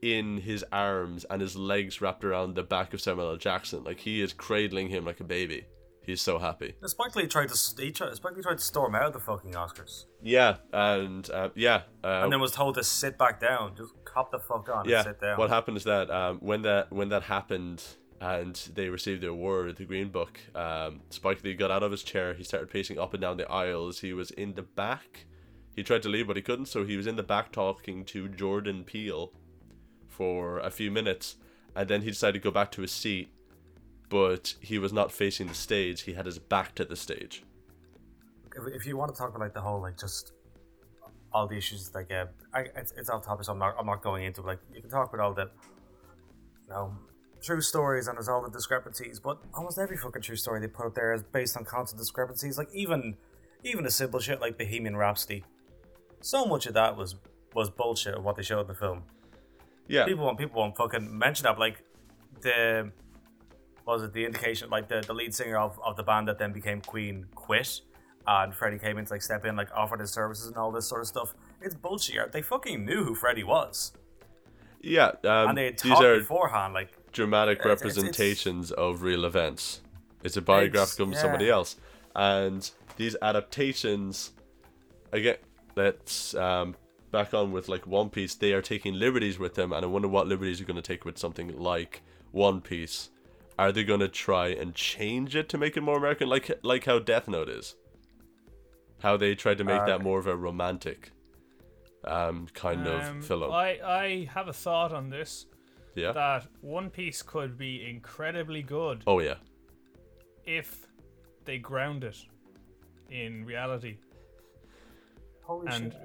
in 0.00 0.38
his 0.38 0.64
arms 0.72 1.24
and 1.30 1.40
his 1.40 1.56
legs 1.56 2.00
wrapped 2.00 2.24
around 2.24 2.54
the 2.54 2.62
back 2.62 2.92
of 2.92 3.00
Samuel 3.00 3.30
L. 3.30 3.36
Jackson, 3.36 3.84
like 3.84 4.00
he 4.00 4.20
is 4.20 4.32
cradling 4.32 4.88
him 4.88 5.04
like 5.04 5.20
a 5.20 5.24
baby. 5.24 5.64
He's 6.04 6.20
so 6.20 6.38
happy. 6.38 6.74
Spike 6.84 7.14
Lee 7.14 7.26
tried 7.26 7.48
to 7.48 7.82
he 7.82 7.92
tried, 7.92 8.14
Spike 8.14 8.36
Lee 8.36 8.42
tried 8.42 8.58
to 8.58 8.64
storm 8.64 8.94
out 8.94 9.06
of 9.06 9.12
the 9.12 9.20
fucking 9.20 9.52
Oscars, 9.52 10.06
Yeah, 10.20 10.56
and 10.72 11.28
uh, 11.30 11.50
yeah, 11.54 11.82
uh, 12.02 12.22
and 12.22 12.32
then 12.32 12.40
was 12.40 12.52
told 12.52 12.74
to 12.74 12.84
sit 12.84 13.16
back 13.18 13.40
down, 13.40 13.76
just 13.76 13.92
cop 14.04 14.32
the 14.32 14.40
fuck 14.40 14.68
on 14.68 14.88
yeah. 14.88 14.96
and 14.96 15.04
sit 15.04 15.20
down. 15.20 15.38
What 15.38 15.50
happened 15.50 15.76
is 15.76 15.84
that 15.84 16.10
um, 16.10 16.38
when 16.38 16.62
that 16.62 16.92
when 16.92 17.08
that 17.10 17.22
happened 17.22 17.82
and 18.20 18.54
they 18.74 18.88
received 18.88 19.22
the 19.22 19.28
award, 19.28 19.76
the 19.76 19.84
Green 19.84 20.08
Book, 20.08 20.40
um, 20.54 21.00
Spike 21.10 21.42
Lee 21.44 21.54
got 21.54 21.70
out 21.70 21.82
of 21.82 21.90
his 21.90 22.02
chair. 22.02 22.34
He 22.34 22.44
started 22.44 22.70
pacing 22.70 22.98
up 22.98 23.14
and 23.14 23.20
down 23.20 23.36
the 23.36 23.50
aisles. 23.50 24.00
He 24.00 24.12
was 24.12 24.30
in 24.32 24.54
the 24.54 24.62
back. 24.62 25.26
He 25.74 25.82
tried 25.82 26.02
to 26.02 26.08
leave, 26.08 26.26
but 26.26 26.36
he 26.36 26.42
couldn't. 26.42 26.66
So 26.66 26.84
he 26.84 26.96
was 26.96 27.06
in 27.06 27.16
the 27.16 27.22
back 27.22 27.50
talking 27.52 28.04
to 28.06 28.28
Jordan 28.28 28.84
Peele 28.84 29.32
for 30.06 30.58
a 30.58 30.70
few 30.70 30.90
minutes, 30.90 31.36
and 31.74 31.88
then 31.88 32.02
he 32.02 32.10
decided 32.10 32.34
to 32.34 32.44
go 32.44 32.50
back 32.50 32.70
to 32.72 32.82
his 32.82 32.92
seat. 32.92 33.30
But 34.12 34.54
he 34.60 34.78
was 34.78 34.92
not 34.92 35.10
facing 35.10 35.46
the 35.46 35.54
stage. 35.54 36.02
He 36.02 36.12
had 36.12 36.26
his 36.26 36.38
back 36.38 36.74
to 36.74 36.84
the 36.84 36.96
stage. 36.96 37.42
if, 38.54 38.74
if 38.80 38.86
you 38.86 38.94
want 38.98 39.10
to 39.14 39.18
talk 39.18 39.30
about 39.30 39.40
like 39.40 39.54
the 39.54 39.60
whole 39.62 39.80
like 39.80 39.98
just 39.98 40.32
all 41.32 41.46
the 41.46 41.56
issues 41.56 41.90
like 41.94 42.10
uh, 42.12 42.26
I, 42.52 42.60
it's, 42.76 42.92
it's 42.98 43.08
off 43.08 43.24
topic 43.24 43.46
so 43.46 43.52
I'm 43.52 43.58
not 43.58 43.74
I'm 43.78 43.86
not 43.86 44.02
going 44.02 44.24
into 44.24 44.42
like 44.42 44.58
you 44.74 44.82
can 44.82 44.90
talk 44.90 45.08
about 45.12 45.24
all 45.24 45.32
the 45.32 45.48
you 46.66 46.68
know 46.74 46.94
true 47.42 47.62
stories 47.62 48.06
and 48.06 48.16
there's 48.18 48.28
all 48.28 48.42
the 48.42 48.50
discrepancies 48.50 49.18
but 49.18 49.38
almost 49.54 49.78
every 49.78 49.96
fucking 49.96 50.20
true 50.22 50.36
story 50.36 50.60
they 50.60 50.68
put 50.68 50.86
up 50.86 50.94
there 50.94 51.14
is 51.14 51.22
based 51.22 51.56
on 51.56 51.64
constant 51.64 51.98
discrepancies 51.98 52.58
like 52.58 52.68
even 52.74 53.16
even 53.64 53.86
a 53.86 53.90
simple 53.90 54.20
shit 54.20 54.42
like 54.42 54.58
Bohemian 54.58 54.94
Rhapsody 54.96 55.42
so 56.20 56.44
much 56.44 56.66
of 56.66 56.74
that 56.74 56.96
was 56.98 57.16
was 57.54 57.70
bullshit 57.70 58.14
of 58.14 58.22
what 58.24 58.36
they 58.36 58.42
showed 58.42 58.60
in 58.60 58.66
the 58.66 58.74
film 58.74 59.04
Yeah, 59.88 60.04
people 60.04 60.26
won't 60.26 60.38
people 60.38 60.60
won't 60.60 60.76
fucking 60.76 61.18
mention 61.18 61.44
that 61.44 61.54
but, 61.56 61.60
like 61.60 61.82
the 62.42 62.92
was 63.86 64.02
it 64.02 64.12
the 64.12 64.24
indication 64.24 64.70
like 64.70 64.88
the, 64.88 65.00
the 65.06 65.12
lead 65.14 65.34
singer 65.34 65.56
of, 65.58 65.78
of 65.84 65.96
the 65.96 66.02
band 66.02 66.28
that 66.28 66.38
then 66.38 66.52
became 66.52 66.80
Queen 66.80 67.26
quit 67.34 67.80
and 68.26 68.54
Freddie 68.54 68.78
came 68.78 68.98
in 68.98 69.04
to 69.04 69.12
like 69.12 69.22
step 69.22 69.44
in 69.44 69.56
like 69.56 69.68
offered 69.74 70.00
his 70.00 70.12
services 70.12 70.46
and 70.46 70.56
all 70.56 70.70
this 70.70 70.86
sort 70.86 71.00
of 71.00 71.08
stuff 71.08 71.34
it's 71.60 71.74
bullshit 71.74 72.30
they 72.32 72.42
fucking 72.42 72.84
knew 72.84 73.02
who 73.04 73.14
Freddie 73.14 73.44
was 73.44 73.92
yeah. 74.84 75.12
Um, 75.24 75.50
and 75.50 75.58
they 75.58 75.64
had 75.66 75.78
these 75.78 75.92
are 75.92 76.18
beforehand 76.18 76.74
like 76.74 76.90
dramatic 77.12 77.60
It's- 77.60 77.66
it's- 77.80 77.80
it's- 77.82 77.96
representations 77.96 78.72
of 78.72 79.02
real 79.02 79.24
events. 79.24 79.80
It's 80.24 80.36
a 80.36 80.42
biographical 80.42 81.08
of 81.12 81.16
somebody 81.16 81.48
else, 81.50 81.76
and 82.14 82.68
these 82.96 83.16
adaptations, 83.22 84.32
again, 85.12 85.36
let's 85.76 86.34
um, 86.34 86.76
back 87.10 87.34
on 87.34 87.50
with 87.52 87.68
like 87.68 87.86
One 87.86 88.08
Piece. 88.10 88.34
They 88.34 88.52
are 88.52 88.62
taking 88.62 88.94
liberties 88.94 89.38
with 89.38 89.54
them, 89.54 89.72
and 89.72 89.84
I 89.84 89.88
wonder 89.88 90.08
what 90.08 90.26
liberties 90.28 90.58
you're 90.60 90.66
going 90.66 90.76
to 90.76 90.82
take 90.82 91.04
with 91.04 91.18
something 91.18 91.56
like 91.58 92.02
One 92.32 92.60
Piece. 92.60 93.10
Are 93.58 93.72
they 93.72 93.84
going 93.84 94.00
to 94.00 94.08
try 94.08 94.48
and 94.48 94.74
change 94.74 95.36
it 95.36 95.48
to 95.50 95.58
make 95.58 95.76
it 95.76 95.82
more 95.82 95.98
American, 95.98 96.28
like 96.28 96.50
like 96.62 96.84
how 96.84 96.98
Death 96.98 97.28
Note 97.28 97.48
is? 97.48 97.76
How 99.02 99.16
they 99.16 99.34
tried 99.34 99.58
to 99.58 99.64
make 99.64 99.82
Uh, 99.82 99.86
that 99.86 100.00
more 100.02 100.18
of 100.18 100.26
a 100.26 100.36
romantic 100.36 101.10
um, 102.04 102.46
kind 102.54 102.86
Um, 102.86 103.18
of 103.18 103.24
film. 103.26 103.52
I, 103.52 103.78
I 103.82 104.28
have 104.32 104.48
a 104.48 104.52
thought 104.52 104.92
on 104.92 105.10
this 105.10 105.46
yeah. 105.94 106.12
that 106.12 106.46
One 106.60 106.90
Piece 106.90 107.22
could 107.22 107.58
be 107.58 107.88
incredibly 107.88 108.62
good 108.62 109.02
oh 109.06 109.20
yeah. 109.20 109.36
if 110.44 110.86
they 111.44 111.58
ground 111.58 112.04
it 112.04 112.16
in 113.10 113.44
reality. 113.44 113.98
holy 115.42 115.66
And 115.68 115.92
shit 115.92 116.02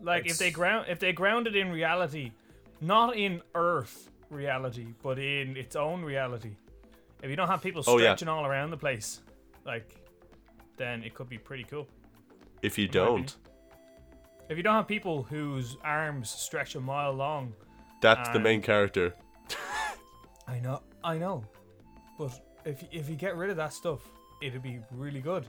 like 0.00 0.26
if 0.26 0.38
they 0.38 0.50
ground 0.50 0.86
if 0.88 0.98
they 0.98 1.12
ground 1.12 1.46
it 1.46 1.56
in 1.56 1.70
reality, 1.70 2.32
not 2.80 3.16
in 3.16 3.42
Earth 3.54 4.10
reality, 4.30 4.86
but 5.02 5.18
in 5.18 5.56
its 5.56 5.76
own 5.76 6.02
reality. 6.04 6.56
If 7.22 7.30
you 7.30 7.36
don't 7.36 7.48
have 7.48 7.62
people 7.62 7.82
Oh, 7.86 7.98
yeah. 7.98 8.04
stretching 8.14 8.28
all 8.28 8.46
around 8.46 8.70
the 8.70 8.76
place, 8.76 9.20
like 9.64 9.94
then 10.76 11.02
it 11.02 11.14
could 11.14 11.28
be 11.28 11.38
pretty 11.38 11.64
cool. 11.64 11.88
If 12.62 12.78
you 12.78 12.86
don't, 12.88 13.34
If 14.48 14.56
you 14.56 14.62
don't 14.62 14.74
have 14.74 14.88
people 14.88 15.22
whose 15.24 15.76
arms 15.84 16.30
stretch 16.30 16.74
a 16.74 16.80
mile 16.80 17.12
long, 17.12 17.52
that's 18.00 18.28
the 18.30 18.36
Um, 18.36 18.42
main 18.44 18.62
character. 18.62 19.14
I 20.48 20.58
know, 20.60 20.82
I 21.04 21.18
know, 21.18 21.44
but 22.18 22.32
if 22.64 22.82
if 22.92 23.08
you 23.10 23.16
get 23.16 23.36
rid 23.36 23.50
of 23.50 23.56
that 23.56 23.72
stuff, 23.72 24.00
it'd 24.40 24.62
be 24.62 24.80
really 24.92 25.20
good. 25.20 25.46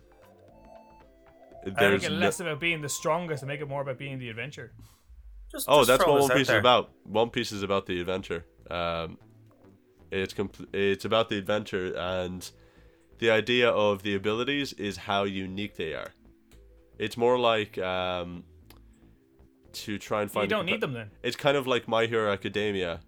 I 1.66 1.70
There's 1.72 2.02
make 2.02 2.12
it 2.12 2.14
no- 2.14 2.20
less 2.20 2.40
about 2.40 2.60
being 2.60 2.82
the 2.82 2.90
strongest 2.90 3.44
and 3.44 3.48
make 3.48 3.62
it 3.62 3.68
more 3.68 3.82
about 3.82 3.98
being 3.98 4.18
the 4.20 4.30
adventure. 4.30 4.72
just, 5.52 5.66
oh, 5.70 5.80
just 5.80 5.88
that's 5.90 6.04
throw 6.04 6.14
what 6.14 6.18
this 6.20 6.24
One 6.24 6.32
out 6.32 6.38
Piece 6.38 6.48
there. 6.48 6.58
is 6.58 6.60
about. 6.62 6.92
One 7.04 7.30
Piece 7.30 7.52
is 7.52 7.64
about 7.64 7.86
the 7.86 8.00
adventure. 8.00 8.46
Um, 8.70 9.18
it's 10.12 10.34
compl- 10.34 10.74
it's 10.74 11.06
about 11.06 11.30
the 11.30 11.38
adventure 11.38 11.94
and 11.96 12.50
the 13.20 13.30
idea 13.30 13.70
of 13.70 14.04
the 14.04 14.16
abilities 14.16 14.74
is 14.74 14.98
how 14.98 15.24
unique 15.24 15.76
they 15.76 15.94
are. 15.94 16.12
It's 16.98 17.18
more 17.18 17.38
like 17.38 17.78
um, 17.78 18.44
to 19.74 19.98
try 19.98 20.22
and 20.22 20.32
find. 20.32 20.50
You 20.50 20.50
don't 20.58 20.66
compa- 20.66 20.72
need 20.72 20.82
them 20.82 20.94
then. 20.94 21.12
It's 21.24 21.36
kind 21.36 21.58
of 21.58 21.68
like 21.68 21.88
My 21.88 22.06
Hero 22.06 22.32
Academia 22.32 23.02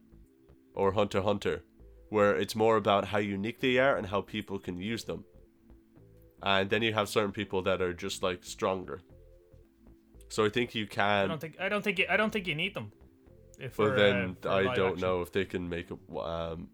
or 0.73 0.93
Hunter 0.93 1.21
Hunter, 1.21 1.63
where 2.09 2.35
it's 2.35 2.55
more 2.55 2.77
about 2.77 3.05
how 3.05 3.17
unique 3.17 3.59
they 3.59 3.77
are 3.77 3.97
and 3.97 4.07
how 4.07 4.21
people 4.21 4.59
can 4.59 4.79
use 4.79 5.03
them. 5.03 5.25
And 6.43 6.69
then 6.69 6.81
you 6.81 6.93
have 6.93 7.07
certain 7.07 7.31
people 7.31 7.61
that 7.63 7.81
are 7.81 7.93
just 7.93 8.23
like 8.23 8.43
stronger. 8.43 9.01
So 10.29 10.45
I 10.45 10.49
think 10.49 10.73
you 10.73 10.87
can. 10.87 11.25
I 11.25 11.27
don't 11.27 11.41
think 11.41 11.55
I 11.59 11.69
don't 11.69 11.83
think 11.83 11.99
you, 11.99 12.05
I 12.09 12.17
don't 12.17 12.31
think 12.31 12.47
you 12.47 12.55
need 12.55 12.73
them. 12.73 12.91
If 13.61 13.77
But 13.77 13.95
then 13.95 14.37
uh, 14.45 14.49
I 14.53 14.63
don't 14.75 14.93
action. 14.93 14.99
know 15.01 15.21
if 15.21 15.31
they 15.31 15.45
can 15.45 15.69
make 15.69 15.89
a 15.91 15.93
um, 16.17 16.69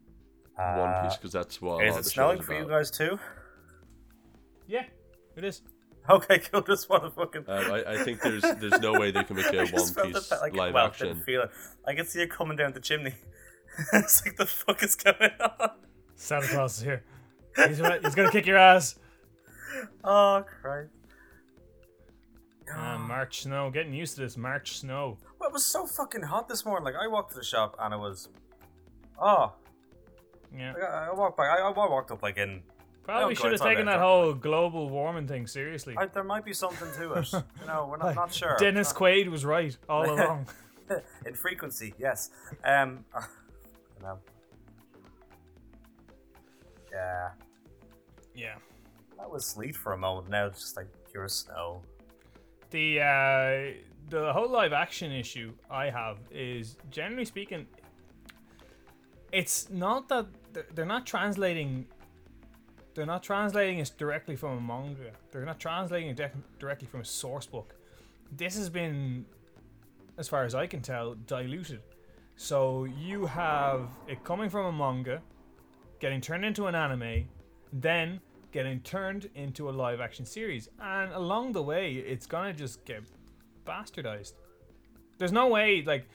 Uh, 0.57 0.75
One 0.75 1.03
Piece 1.03 1.17
because 1.17 1.31
that's 1.33 1.61
what 1.61 1.83
a 1.83 1.87
is 1.87 1.91
lot 1.91 1.95
it 1.95 1.99
of 1.99 2.03
the 2.05 2.09
snowing 2.09 2.41
for 2.41 2.53
you 2.57 2.67
guys 2.67 2.89
too 2.91 3.19
Yeah, 4.67 4.85
it 5.35 5.43
is. 5.43 5.61
okay 6.09 6.39
cool 6.51 6.61
just 6.61 6.89
want 6.89 7.03
to 7.03 7.09
fucking 7.11 7.43
Um, 7.47 7.71
I, 7.71 7.83
I 7.93 7.97
think 8.03 8.21
there's 8.21 8.41
there's 8.41 8.79
no 8.81 8.93
way 8.93 9.11
they 9.11 9.23
can 9.23 9.35
make 9.35 9.45
a 9.53 9.59
I 9.61 9.65
One 9.65 9.93
Piece 9.93 10.31
it, 10.31 10.37
like, 10.41 10.55
live 10.55 10.73
well, 10.73 10.87
action. 10.87 11.21
Feel 11.25 11.43
it. 11.43 11.51
I 11.85 11.93
can 11.93 12.05
see 12.05 12.21
it 12.21 12.29
coming 12.31 12.57
down 12.57 12.73
the 12.73 12.79
chimney. 12.79 13.13
it's 13.93 14.25
like 14.25 14.37
the 14.37 14.45
fuck 14.45 14.81
is 14.83 14.95
going 14.95 15.31
on? 15.59 15.69
Santa 16.15 16.47
Claus 16.47 16.77
is 16.77 16.83
here. 16.83 17.03
He's, 17.67 17.79
gonna- 17.79 17.99
he's 18.03 18.15
gonna 18.15 18.31
kick 18.31 18.45
your 18.47 18.57
ass. 18.57 18.97
Oh 20.03 20.43
Christ! 20.61 20.91
Uh, 22.73 22.97
March 22.97 23.41
snow. 23.43 23.69
Getting 23.69 23.93
used 23.93 24.15
to 24.15 24.21
this 24.21 24.37
March 24.37 24.77
snow. 24.79 25.17
Was 25.57 25.65
so 25.65 25.87
fucking 25.87 26.21
hot 26.21 26.47
this 26.47 26.65
morning. 26.65 26.85
Like 26.85 26.93
I 27.01 27.07
walked 27.07 27.31
to 27.31 27.37
the 27.39 27.43
shop 27.43 27.75
and 27.79 27.91
it 27.91 27.97
was, 27.97 28.29
oh, 29.19 29.53
Yeah. 30.55 30.73
like, 30.73 30.83
I, 30.83 31.07
I 31.07 31.13
walked 31.15 31.35
by. 31.35 31.47
I, 31.47 31.61
I 31.67 31.69
walked 31.71 32.11
up 32.11 32.21
like 32.21 32.37
in. 32.37 32.61
Probably 33.03 33.33
should 33.33 33.53
have 33.53 33.61
taken 33.61 33.87
that 33.87 33.99
whole 33.99 34.35
global 34.35 34.87
warming 34.87 35.27
thing 35.27 35.47
seriously. 35.47 35.95
I, 35.97 36.05
there 36.05 36.23
might 36.23 36.45
be 36.45 36.53
something 36.53 36.87
to 36.99 37.13
it. 37.13 37.33
you 37.33 37.41
know, 37.65 37.87
we're 37.89 37.97
not, 37.97 38.13
not 38.13 38.31
sure. 38.31 38.55
Dennis 38.59 38.91
Uh, 38.91 38.97
Quaid 38.97 39.29
was 39.31 39.45
right 39.45 39.75
all 39.89 40.07
along. 40.13 40.45
in 41.25 41.33
frequency, 41.33 41.95
yes. 41.97 42.29
Um, 42.63 43.03
you 43.97 44.03
know. 44.03 44.19
Yeah, 46.93 47.29
yeah. 48.35 48.55
that 49.17 49.27
was 49.31 49.43
sleet 49.43 49.75
for 49.75 49.93
a 49.93 49.97
moment. 49.97 50.29
Now 50.29 50.45
it's 50.45 50.59
just 50.59 50.77
like 50.77 50.85
pure 51.11 51.27
snow. 51.27 51.81
The 52.69 52.99
uh, 53.01 53.81
the 54.09 54.31
whole 54.33 54.49
live 54.49 54.73
action 54.73 55.11
issue 55.11 55.53
I 55.69 55.89
have 55.89 56.17
is 56.31 56.77
generally 56.91 57.25
speaking, 57.25 57.67
it's 59.31 59.69
not 59.69 60.07
that 60.09 60.27
they're, 60.73 60.85
not 60.85 61.05
translating. 61.05 61.85
They're 62.93 63.05
not 63.05 63.21
translating 63.21 63.79
it 63.79 63.91
directly 63.97 64.35
from 64.35 64.57
a 64.57 64.61
manga. 64.61 65.11
They're 65.31 65.45
not 65.45 65.59
translating 65.59 66.09
it 66.09 66.31
directly 66.59 66.87
from 66.87 67.01
a 67.01 67.05
source 67.05 67.45
book. 67.45 67.75
This 68.31 68.55
has 68.57 68.69
been, 68.69 69.25
as 70.17 70.27
far 70.27 70.45
as 70.45 70.55
I 70.55 70.65
can 70.67 70.81
tell, 70.81 71.15
diluted. 71.27 71.81
So 72.37 72.85
you 72.85 73.25
have 73.25 73.89
it 74.07 74.23
coming 74.23 74.49
from 74.49 74.67
a 74.67 74.71
manga, 74.71 75.21
getting 75.99 76.21
turned 76.21 76.45
into 76.45 76.67
an 76.67 76.75
anime, 76.75 77.25
then 77.73 78.21
getting 78.51 78.79
turned 78.81 79.29
into 79.35 79.69
a 79.69 79.71
live 79.71 79.99
action 79.99 80.25
series. 80.25 80.69
And 80.81 81.11
along 81.11 81.51
the 81.51 81.61
way, 81.61 81.93
it's 81.93 82.25
gonna 82.25 82.53
just 82.53 82.85
get 82.85 83.03
bastardized. 83.67 84.33
There's 85.17 85.31
no 85.31 85.47
way 85.47 85.83
like 85.85 86.07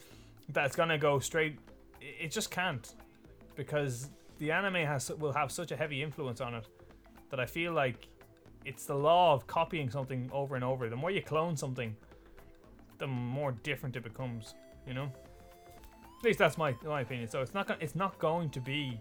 that's 0.49 0.75
gonna 0.75 0.99
go 0.99 1.19
straight. 1.19 1.59
It 2.01 2.31
just 2.31 2.51
can't 2.51 2.95
because 3.55 4.11
the 4.39 4.51
anime 4.51 4.87
has 4.87 5.11
will 5.11 5.33
have 5.33 5.53
such 5.53 5.71
a 5.71 5.77
heavy 5.77 6.03
influence 6.03 6.41
on 6.41 6.55
it 6.55 6.67
that 7.31 7.39
I 7.39 7.47
feel 7.47 7.73
like 7.73 8.09
it's 8.65 8.87
the 8.87 8.95
law 8.95 9.35
of 9.35 9.47
copying 9.47 9.91
something 9.91 10.31
over 10.33 10.55
and 10.55 10.65
over. 10.65 10.89
The 10.89 10.97
more 10.97 11.11
you 11.11 11.23
clone 11.23 11.57
something, 11.57 11.95
the 12.99 13.07
more 13.07 13.53
different 13.63 13.97
it 13.97 14.03
becomes. 14.03 14.55
You 14.87 14.95
know. 14.95 15.13
At 16.19 16.25
least 16.25 16.39
that's 16.39 16.57
my 16.57 16.75
my 16.85 17.01
opinion. 17.01 17.29
So 17.29 17.43
it's 17.43 17.55
not 17.55 17.67
gonna, 17.67 17.81
it's 17.81 17.97
not 17.97 18.19
going 18.19 18.51
to 18.51 18.61
be 18.61 19.01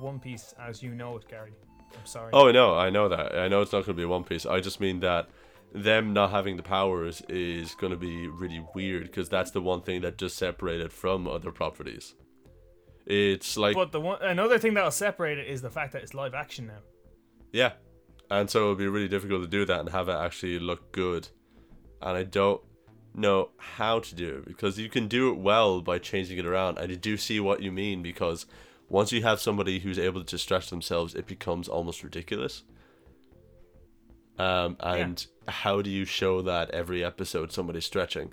One 0.00 0.18
Piece 0.18 0.54
as 0.58 0.82
you 0.82 0.90
know 0.90 1.16
it, 1.16 1.28
Gary. 1.28 1.52
I'm 1.98 2.06
sorry. 2.06 2.30
Oh, 2.32 2.50
no, 2.50 2.76
I 2.76 2.90
know 2.90 3.08
that. 3.08 3.36
I 3.36 3.48
know 3.48 3.62
it's 3.62 3.72
not 3.72 3.84
going 3.84 3.96
to 3.96 4.02
be 4.02 4.04
One 4.04 4.24
Piece. 4.24 4.46
I 4.46 4.60
just 4.60 4.80
mean 4.80 5.00
that 5.00 5.28
them 5.72 6.12
not 6.12 6.30
having 6.30 6.56
the 6.56 6.62
powers 6.62 7.22
is 7.28 7.74
going 7.74 7.92
to 7.92 7.98
be 7.98 8.26
really 8.28 8.64
weird 8.74 9.04
because 9.04 9.28
that's 9.28 9.50
the 9.52 9.60
one 9.60 9.82
thing 9.82 10.00
that 10.02 10.18
just 10.18 10.36
separated 10.36 10.92
from 10.92 11.28
other 11.28 11.52
properties. 11.52 12.14
It's 13.06 13.56
like 13.56 13.74
but 13.74 13.92
the 13.92 14.00
one 14.00 14.22
another 14.22 14.58
thing 14.58 14.74
that'll 14.74 14.90
separate 14.90 15.38
it 15.38 15.48
is 15.48 15.62
the 15.62 15.70
fact 15.70 15.92
that 15.92 16.02
it's 16.02 16.14
live 16.14 16.34
action 16.34 16.66
now. 16.66 16.80
yeah, 17.52 17.72
and 18.30 18.48
so 18.48 18.60
it'll 18.60 18.74
be 18.76 18.86
really 18.86 19.08
difficult 19.08 19.42
to 19.42 19.48
do 19.48 19.64
that 19.64 19.80
and 19.80 19.88
have 19.88 20.08
it 20.08 20.12
actually 20.12 20.58
look 20.58 20.92
good. 20.92 21.28
And 22.00 22.16
I 22.16 22.22
don't 22.22 22.60
know 23.14 23.50
how 23.58 23.98
to 23.98 24.14
do 24.14 24.36
it 24.38 24.46
because 24.46 24.78
you 24.78 24.88
can 24.88 25.08
do 25.08 25.30
it 25.30 25.38
well 25.38 25.80
by 25.80 25.98
changing 25.98 26.38
it 26.38 26.46
around. 26.46 26.78
And 26.78 26.92
I 26.92 26.94
do 26.94 27.16
see 27.16 27.40
what 27.40 27.62
you 27.62 27.72
mean 27.72 28.02
because 28.02 28.46
once 28.88 29.12
you 29.12 29.22
have 29.22 29.40
somebody 29.40 29.80
who's 29.80 29.98
able 29.98 30.24
to 30.24 30.38
stretch 30.38 30.70
themselves, 30.70 31.14
it 31.14 31.26
becomes 31.26 31.68
almost 31.68 32.02
ridiculous. 32.04 32.62
Um, 34.40 34.76
and 34.80 35.26
how 35.46 35.82
do 35.82 35.90
you 35.90 36.06
show 36.06 36.40
that 36.42 36.70
every 36.70 37.04
episode 37.04 37.52
somebody's 37.52 37.84
stretching 37.84 38.32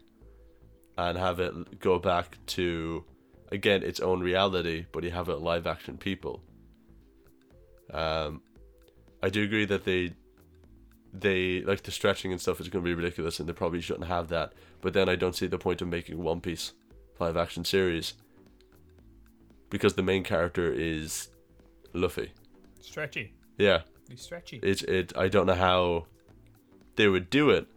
and 0.98 1.18
have 1.18 1.42
it 1.42 1.82
go 1.82 2.00
back 2.00 2.38
to 2.48 3.04
again 3.52 3.84
its 3.84 4.00
own 4.00 4.22
reality, 4.22 4.86
but 4.94 5.04
you 5.04 5.12
have 5.12 5.28
it 5.28 5.42
live 5.42 5.68
action 5.68 5.98
people? 5.98 6.42
Um, 7.92 8.42
I 9.22 9.28
do 9.30 9.44
agree 9.44 9.66
that 9.66 9.84
they 9.84 10.14
they 11.14 11.62
like 11.64 11.84
the 11.84 11.92
stretching 11.92 12.32
and 12.32 12.40
stuff 12.40 12.62
is 12.62 12.70
going 12.70 12.86
to 12.86 12.88
be 12.90 12.96
ridiculous, 12.96 13.42
and 13.42 13.50
they 13.50 13.54
probably 13.54 13.82
shouldn't 13.82 14.08
have 14.08 14.30
that. 14.30 14.54
But 14.80 14.94
then 14.94 15.10
I 15.10 15.18
don't 15.18 15.36
see 15.36 15.48
the 15.48 15.58
point 15.58 15.82
of 15.82 15.90
making 15.90 16.24
One 16.24 16.40
Piece 16.40 16.72
live 17.20 17.36
action 17.36 17.66
series 17.66 18.14
because 19.70 19.96
the 19.96 20.04
main 20.04 20.24
character 20.24 20.72
is 20.72 21.28
Luffy. 21.92 22.32
Stretchy. 22.80 23.34
Yeah, 23.58 23.82
He's 24.10 24.22
stretchy. 24.22 24.60
it's 24.64 24.82
it. 24.84 25.14
I 25.18 25.28
don't 25.28 25.46
know 25.48 25.56
how 25.56 26.06
they 26.96 27.08
would 27.08 27.30
do 27.30 27.50
it 27.50 27.68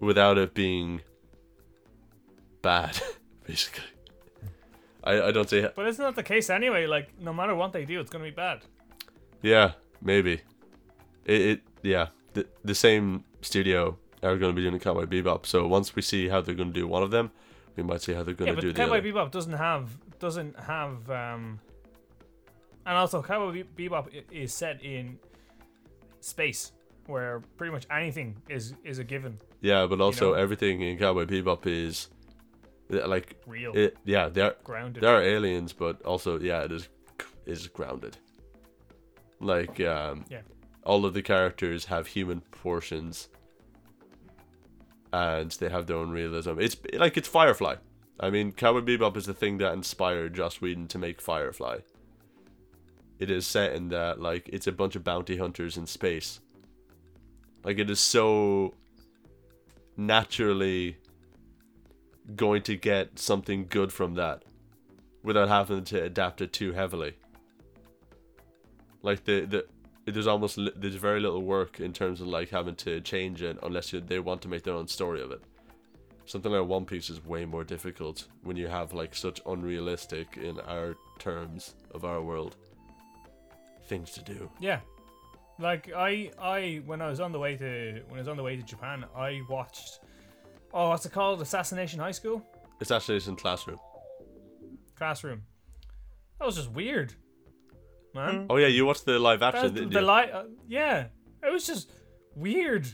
without 0.00 0.38
it 0.38 0.54
being 0.54 1.00
bad, 2.62 3.00
basically. 3.46 3.84
I 5.04 5.22
I 5.28 5.30
don't 5.30 5.48
see. 5.48 5.62
How, 5.62 5.70
But 5.74 5.86
isn't 5.88 6.04
that 6.04 6.16
the 6.16 6.22
case 6.22 6.50
anyway? 6.50 6.86
Like, 6.86 7.20
no 7.20 7.32
matter 7.32 7.54
what 7.54 7.72
they 7.72 7.84
do, 7.84 8.00
it's 8.00 8.10
going 8.10 8.24
to 8.24 8.30
be 8.30 8.34
bad. 8.34 8.60
yeah, 9.42 9.72
maybe. 10.02 10.40
It, 11.24 11.40
it 11.40 11.60
yeah. 11.82 12.08
The 12.34 12.46
the 12.64 12.74
same 12.74 13.24
studio 13.42 13.96
are 14.22 14.36
going 14.36 14.52
to 14.52 14.56
be 14.56 14.62
doing 14.68 14.78
Cowboy 14.80 15.04
Bebop. 15.06 15.46
So 15.46 15.66
once 15.66 15.94
we 15.94 16.02
see 16.02 16.28
how 16.28 16.40
they're 16.40 16.54
going 16.54 16.72
to 16.72 16.80
do 16.80 16.86
one 16.88 17.02
of 17.02 17.10
them, 17.10 17.30
we 17.76 17.82
might 17.82 18.02
see 18.02 18.12
how 18.14 18.22
they're 18.24 18.34
going 18.34 18.48
Yeah, 18.48 18.54
to 18.56 18.60
do 18.60 18.68
but 18.68 18.76
the 18.76 18.82
Cowboy 18.82 18.98
other. 18.98 19.08
Bebop 19.08 19.30
doesn't 19.30 19.52
have 19.52 19.96
doesn't 20.18 20.58
have 20.58 21.08
um, 21.10 21.60
and 22.84 22.96
also 22.96 23.22
Cowboy 23.22 23.64
Be- 23.76 23.88
Bebop 23.88 24.08
is 24.32 24.52
set 24.52 24.82
in 24.82 25.18
space 26.26 26.72
where 27.06 27.40
pretty 27.56 27.72
much 27.72 27.86
anything 27.90 28.36
is 28.48 28.74
is 28.84 28.98
a 28.98 29.04
given, 29.04 29.38
Yeah, 29.60 29.86
but 29.86 30.00
also 30.00 30.30
know? 30.30 30.34
everything 30.34 30.80
in 30.82 30.98
Cowboy 30.98 31.24
Bebop 31.24 31.66
is 31.66 32.08
uh, 32.92 33.06
like 33.06 33.36
real, 33.46 33.72
it. 33.76 33.96
Yeah, 34.04 34.28
they're 34.28 34.56
grounded. 34.64 35.02
there 35.02 35.14
are 35.16 35.22
aliens, 35.22 35.72
but 35.72 36.02
also 36.02 36.38
yeah, 36.40 36.62
it 36.64 36.72
is 36.72 36.88
is 37.46 37.68
grounded. 37.68 38.16
Like 39.40 39.78
um, 39.80 40.24
Yeah. 40.28 40.40
all 40.84 41.04
of 41.04 41.14
the 41.14 41.22
characters 41.22 41.84
have 41.86 42.08
human 42.08 42.40
proportions, 42.40 43.28
and 45.12 45.50
they 45.52 45.68
have 45.68 45.86
their 45.86 45.96
own 45.96 46.10
realism. 46.10 46.58
It's 46.58 46.76
like 46.94 47.16
it's 47.16 47.28
Firefly. 47.28 47.76
I 48.18 48.30
mean, 48.30 48.52
Cowboy 48.52 48.80
Bebop 48.80 49.16
is 49.16 49.26
the 49.26 49.34
thing 49.34 49.58
that 49.58 49.72
inspired 49.74 50.34
Joss 50.34 50.60
Whedon 50.60 50.88
to 50.88 50.98
make 50.98 51.20
Firefly. 51.20 51.78
It 53.18 53.30
is 53.30 53.46
set 53.46 53.72
in 53.72 53.88
that 53.88 54.20
like 54.20 54.48
it's 54.52 54.66
a 54.66 54.72
bunch 54.72 54.96
of 54.96 55.04
bounty 55.04 55.36
hunters 55.36 55.76
in 55.76 55.86
space. 55.86 56.40
Like 57.64 57.78
it 57.78 57.90
is 57.90 58.00
so 58.00 58.74
naturally 59.96 60.98
going 62.34 62.62
to 62.62 62.76
get 62.76 63.18
something 63.18 63.66
good 63.68 63.92
from 63.92 64.14
that 64.14 64.42
without 65.22 65.48
having 65.48 65.84
to 65.84 66.02
adapt 66.02 66.40
it 66.40 66.52
too 66.52 66.72
heavily. 66.72 67.14
Like 69.02 69.24
the 69.24 69.40
the 69.46 69.66
there's 70.04 70.26
almost 70.26 70.58
there's 70.76 70.94
very 70.94 71.20
little 71.20 71.42
work 71.42 71.80
in 71.80 71.92
terms 71.92 72.20
of 72.20 72.28
like 72.28 72.50
having 72.50 72.76
to 72.76 73.00
change 73.00 73.42
it 73.42 73.58
unless 73.62 73.92
you, 73.92 74.00
they 74.00 74.20
want 74.20 74.42
to 74.42 74.48
make 74.48 74.62
their 74.62 74.74
own 74.74 74.86
story 74.86 75.20
of 75.22 75.30
it. 75.32 75.42
Something 76.26 76.52
like 76.52 76.66
One 76.66 76.84
Piece 76.84 77.08
is 77.08 77.24
way 77.24 77.44
more 77.44 77.64
difficult 77.64 78.26
when 78.42 78.56
you 78.56 78.68
have 78.68 78.92
like 78.92 79.14
such 79.14 79.40
unrealistic 79.46 80.36
in 80.36 80.60
our 80.60 80.96
terms 81.18 81.74
of 81.92 82.04
our 82.04 82.20
world 82.20 82.56
things 83.86 84.10
to 84.12 84.22
do. 84.22 84.50
Yeah. 84.60 84.80
Like 85.58 85.90
I 85.94 86.30
I 86.38 86.82
when 86.84 87.00
I 87.00 87.08
was 87.08 87.20
on 87.20 87.32
the 87.32 87.38
way 87.38 87.56
to 87.56 88.02
when 88.08 88.18
I 88.18 88.20
was 88.20 88.28
on 88.28 88.36
the 88.36 88.42
way 88.42 88.56
to 88.56 88.62
Japan, 88.62 89.04
I 89.16 89.40
watched 89.48 90.00
oh 90.74 90.90
what's 90.90 91.06
it 91.06 91.12
called? 91.12 91.40
Assassination 91.40 91.98
High 92.00 92.10
School? 92.10 92.42
It's 92.80 92.90
actually 92.90 93.20
classroom. 93.36 93.78
Classroom. 94.96 95.42
That 96.38 96.44
was 96.44 96.56
just 96.56 96.70
weird. 96.70 97.14
Man. 98.14 98.46
Oh 98.50 98.56
yeah, 98.56 98.66
you 98.66 98.84
watched 98.86 99.04
the 99.06 99.18
live 99.18 99.42
action, 99.42 99.62
That's 99.62 99.74
didn't 99.74 99.92
the 99.92 100.00
you? 100.00 100.06
li- 100.06 100.30
uh, 100.32 100.44
yeah. 100.68 101.06
It 101.42 101.52
was 101.52 101.66
just 101.66 101.90
weird. 102.34 102.86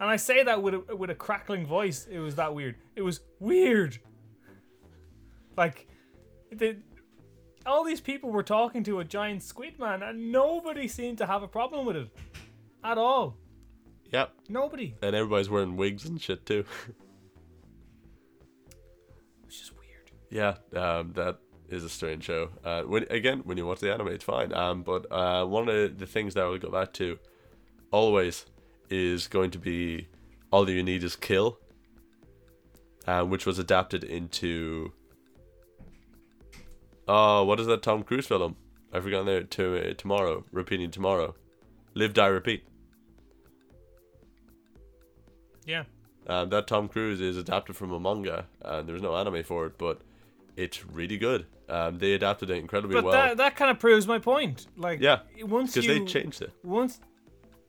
And 0.00 0.10
I 0.10 0.16
say 0.16 0.42
that 0.42 0.62
with 0.62 0.74
a 0.74 0.96
with 0.96 1.10
a 1.10 1.14
crackling 1.14 1.64
voice. 1.66 2.06
It 2.10 2.18
was 2.18 2.34
that 2.36 2.54
weird. 2.54 2.76
It 2.96 3.02
was 3.02 3.20
weird. 3.40 3.98
Like 5.56 5.86
the 6.52 6.76
all 7.66 7.84
these 7.84 8.00
people 8.00 8.30
were 8.30 8.42
talking 8.42 8.82
to 8.84 9.00
a 9.00 9.04
giant 9.04 9.42
squid 9.42 9.78
man 9.78 10.02
and 10.02 10.30
nobody 10.32 10.88
seemed 10.88 11.18
to 11.18 11.26
have 11.26 11.42
a 11.42 11.48
problem 11.48 11.86
with 11.86 11.96
it. 11.96 12.08
At 12.84 12.98
all. 12.98 13.36
yep. 14.12 14.32
Nobody. 14.48 14.94
And 15.02 15.16
everybody's 15.16 15.50
wearing 15.50 15.76
wigs 15.76 16.04
and 16.04 16.20
shit 16.20 16.46
too. 16.46 16.64
It's 19.46 19.58
just 19.58 19.72
weird. 19.78 20.10
Yeah, 20.28 20.56
um, 20.78 21.12
that 21.14 21.38
is 21.68 21.84
a 21.84 21.88
strange 21.88 22.24
show. 22.24 22.50
Uh, 22.64 22.82
when 22.82 23.06
again, 23.10 23.42
when 23.44 23.56
you 23.56 23.66
watch 23.66 23.80
the 23.80 23.92
anime, 23.92 24.08
it's 24.08 24.24
fine. 24.24 24.52
Um, 24.52 24.82
but 24.82 25.06
uh, 25.10 25.44
one 25.46 25.68
of 25.68 25.98
the 25.98 26.06
things 26.06 26.34
that 26.34 26.44
I 26.44 26.48
will 26.48 26.58
go 26.58 26.70
back 26.70 26.92
to 26.94 27.18
always 27.92 28.44
is 28.90 29.28
going 29.28 29.52
to 29.52 29.58
be 29.58 30.08
all 30.50 30.68
you 30.68 30.82
need 30.82 31.04
is 31.04 31.14
kill, 31.16 31.58
um, 33.06 33.30
which 33.30 33.46
was 33.46 33.58
adapted 33.58 34.04
into. 34.04 34.92
Oh, 37.08 37.44
what 37.44 37.60
is 37.60 37.66
that 37.66 37.82
Tom 37.82 38.02
Cruise 38.02 38.26
film? 38.26 38.56
I 38.92 39.00
forgot 39.00 39.24
there. 39.26 39.42
To 39.42 39.90
uh, 39.90 39.94
tomorrow, 39.94 40.44
repeating 40.52 40.90
tomorrow, 40.90 41.34
live, 41.94 42.14
die, 42.14 42.26
repeat. 42.26 42.64
Yeah. 45.66 45.84
Um, 46.26 46.48
that 46.50 46.66
Tom 46.66 46.88
Cruise 46.88 47.20
is 47.20 47.36
adapted 47.36 47.76
from 47.76 47.92
a 47.92 48.00
manga, 48.00 48.46
and 48.62 48.88
there's 48.88 49.02
no 49.02 49.14
anime 49.16 49.44
for 49.44 49.66
it, 49.66 49.78
but 49.78 50.00
it's 50.56 50.84
really 50.86 51.18
good. 51.18 51.46
Um, 51.68 51.98
they 51.98 52.14
adapted 52.14 52.50
it 52.50 52.58
incredibly 52.58 52.94
But 52.94 53.04
well. 53.04 53.12
that 53.12 53.36
that 53.38 53.56
kind 53.56 53.70
of 53.70 53.78
proves 53.78 54.06
my 54.06 54.18
point. 54.18 54.66
Like 54.76 55.00
Yeah, 55.00 55.20
once 55.42 55.74
because 55.74 55.86
they 55.86 56.04
changed 56.04 56.42
it. 56.42 56.52
once 56.62 57.00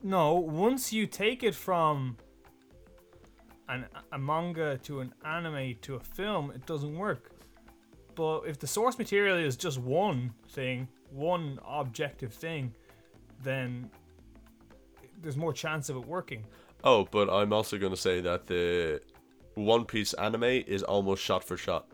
no 0.04 0.36
once 0.36 0.94
you 0.94 1.08
take 1.08 1.42
it 1.42 1.56
from 1.56 2.16
an 3.68 3.86
a 4.12 4.18
manga 4.20 4.78
to 4.84 5.00
an 5.00 5.12
anime 5.26 5.74
to 5.82 5.96
a 5.96 6.00
film 6.00 6.52
it 6.52 6.64
doesn't 6.68 6.96
work 6.96 7.32
but 8.18 8.42
if 8.42 8.60
the 8.60 8.68
source 8.68 8.98
material 8.98 9.38
is 9.38 9.56
just 9.56 9.78
one 9.78 10.34
thing 10.50 10.90
one 11.12 11.58
objective 11.66 12.34
thing 12.34 12.74
then 13.42 13.90
there's 15.22 15.38
more 15.38 15.54
chance 15.54 15.88
of 15.88 15.96
it 15.96 16.06
working 16.06 16.44
Oh, 16.84 17.08
but 17.10 17.30
I'm 17.30 17.54
also 17.54 17.78
going 17.78 17.92
to 17.92 17.98
say 17.98 18.22
that 18.22 18.46
the 18.46 19.02
One 19.56 19.86
Piece 19.86 20.14
anime 20.14 20.44
is 20.44 20.84
almost 20.84 21.24
shot 21.24 21.44
for 21.44 21.58
shot. 21.58 21.88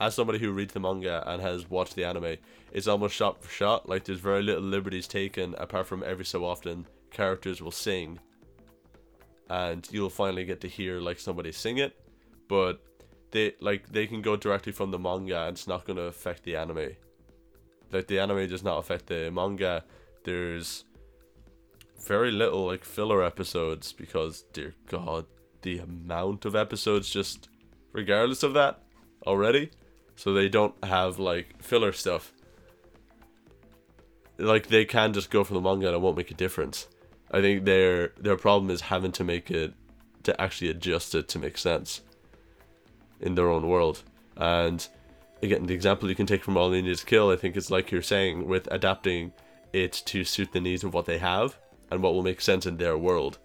as 0.00 0.14
somebody 0.14 0.38
who 0.38 0.50
reads 0.50 0.72
the 0.72 0.80
manga 0.80 1.22
and 1.26 1.40
has 1.40 1.68
watched 1.70 1.94
the 1.94 2.04
anime, 2.04 2.36
it's 2.72 2.88
almost 2.88 3.14
shot 3.14 3.42
for 3.42 3.48
shot. 3.50 3.88
Like 3.88 4.04
there's 4.04 4.18
very 4.18 4.42
little 4.42 4.62
liberties 4.62 5.06
taken, 5.06 5.54
apart 5.58 5.86
from 5.86 6.02
every 6.04 6.24
so 6.24 6.44
often 6.44 6.86
characters 7.10 7.60
will 7.62 7.70
sing, 7.70 8.18
and 9.50 9.86
you'll 9.92 10.10
finally 10.10 10.44
get 10.44 10.60
to 10.62 10.68
hear 10.68 11.00
like 11.00 11.18
somebody 11.20 11.52
sing 11.52 11.78
it, 11.78 11.94
but 12.48 12.82
they 13.32 13.54
like 13.60 13.90
they 13.90 14.06
can 14.06 14.22
go 14.22 14.36
directly 14.36 14.72
from 14.72 14.90
the 14.90 14.98
manga 14.98 15.40
and 15.42 15.56
it's 15.56 15.66
not 15.66 15.84
gonna 15.84 16.02
affect 16.02 16.44
the 16.44 16.56
anime. 16.56 16.90
Like 17.90 18.06
the 18.06 18.20
anime 18.20 18.48
does 18.48 18.62
not 18.62 18.78
affect 18.78 19.06
the 19.06 19.30
manga. 19.30 19.84
There's 20.24 20.84
very 22.06 22.30
little 22.30 22.66
like 22.66 22.84
filler 22.84 23.22
episodes 23.22 23.92
because 23.92 24.42
dear 24.52 24.74
god, 24.88 25.26
the 25.62 25.78
amount 25.78 26.44
of 26.44 26.54
episodes 26.54 27.10
just 27.10 27.48
regardless 27.92 28.42
of 28.42 28.54
that 28.54 28.80
already. 29.26 29.70
So 30.14 30.32
they 30.32 30.48
don't 30.48 30.74
have 30.84 31.18
like 31.18 31.62
filler 31.62 31.92
stuff. 31.92 32.32
Like 34.38 34.68
they 34.68 34.84
can 34.84 35.12
just 35.12 35.30
go 35.30 35.42
from 35.42 35.54
the 35.54 35.60
manga 35.62 35.86
and 35.86 35.96
it 35.96 36.00
won't 36.00 36.16
make 36.16 36.30
a 36.30 36.34
difference. 36.34 36.86
I 37.30 37.40
think 37.40 37.64
their 37.64 38.08
their 38.18 38.36
problem 38.36 38.70
is 38.70 38.82
having 38.82 39.12
to 39.12 39.24
make 39.24 39.50
it 39.50 39.72
to 40.24 40.38
actually 40.40 40.68
adjust 40.68 41.14
it 41.14 41.28
to 41.28 41.38
make 41.38 41.56
sense 41.56 42.02
in 43.22 43.34
their 43.34 43.48
own 43.48 43.68
world. 43.68 44.02
And 44.36 44.86
again, 45.42 45.66
the 45.66 45.74
example 45.74 46.08
you 46.08 46.14
can 46.14 46.26
take 46.26 46.44
from 46.44 46.56
All 46.56 46.72
Is 46.72 47.04
Kill, 47.04 47.30
I 47.30 47.36
think 47.36 47.56
it's 47.56 47.70
like 47.70 47.90
you're 47.90 48.02
saying 48.02 48.46
with 48.46 48.68
adapting 48.70 49.32
it 49.72 49.92
to 50.06 50.24
suit 50.24 50.52
the 50.52 50.60
needs 50.60 50.84
of 50.84 50.94
what 50.94 51.06
they 51.06 51.18
have 51.18 51.56
and 51.90 52.02
what 52.02 52.14
will 52.14 52.22
make 52.22 52.40
sense 52.40 52.66
in 52.66 52.76
their 52.76 52.96
world. 52.96 53.38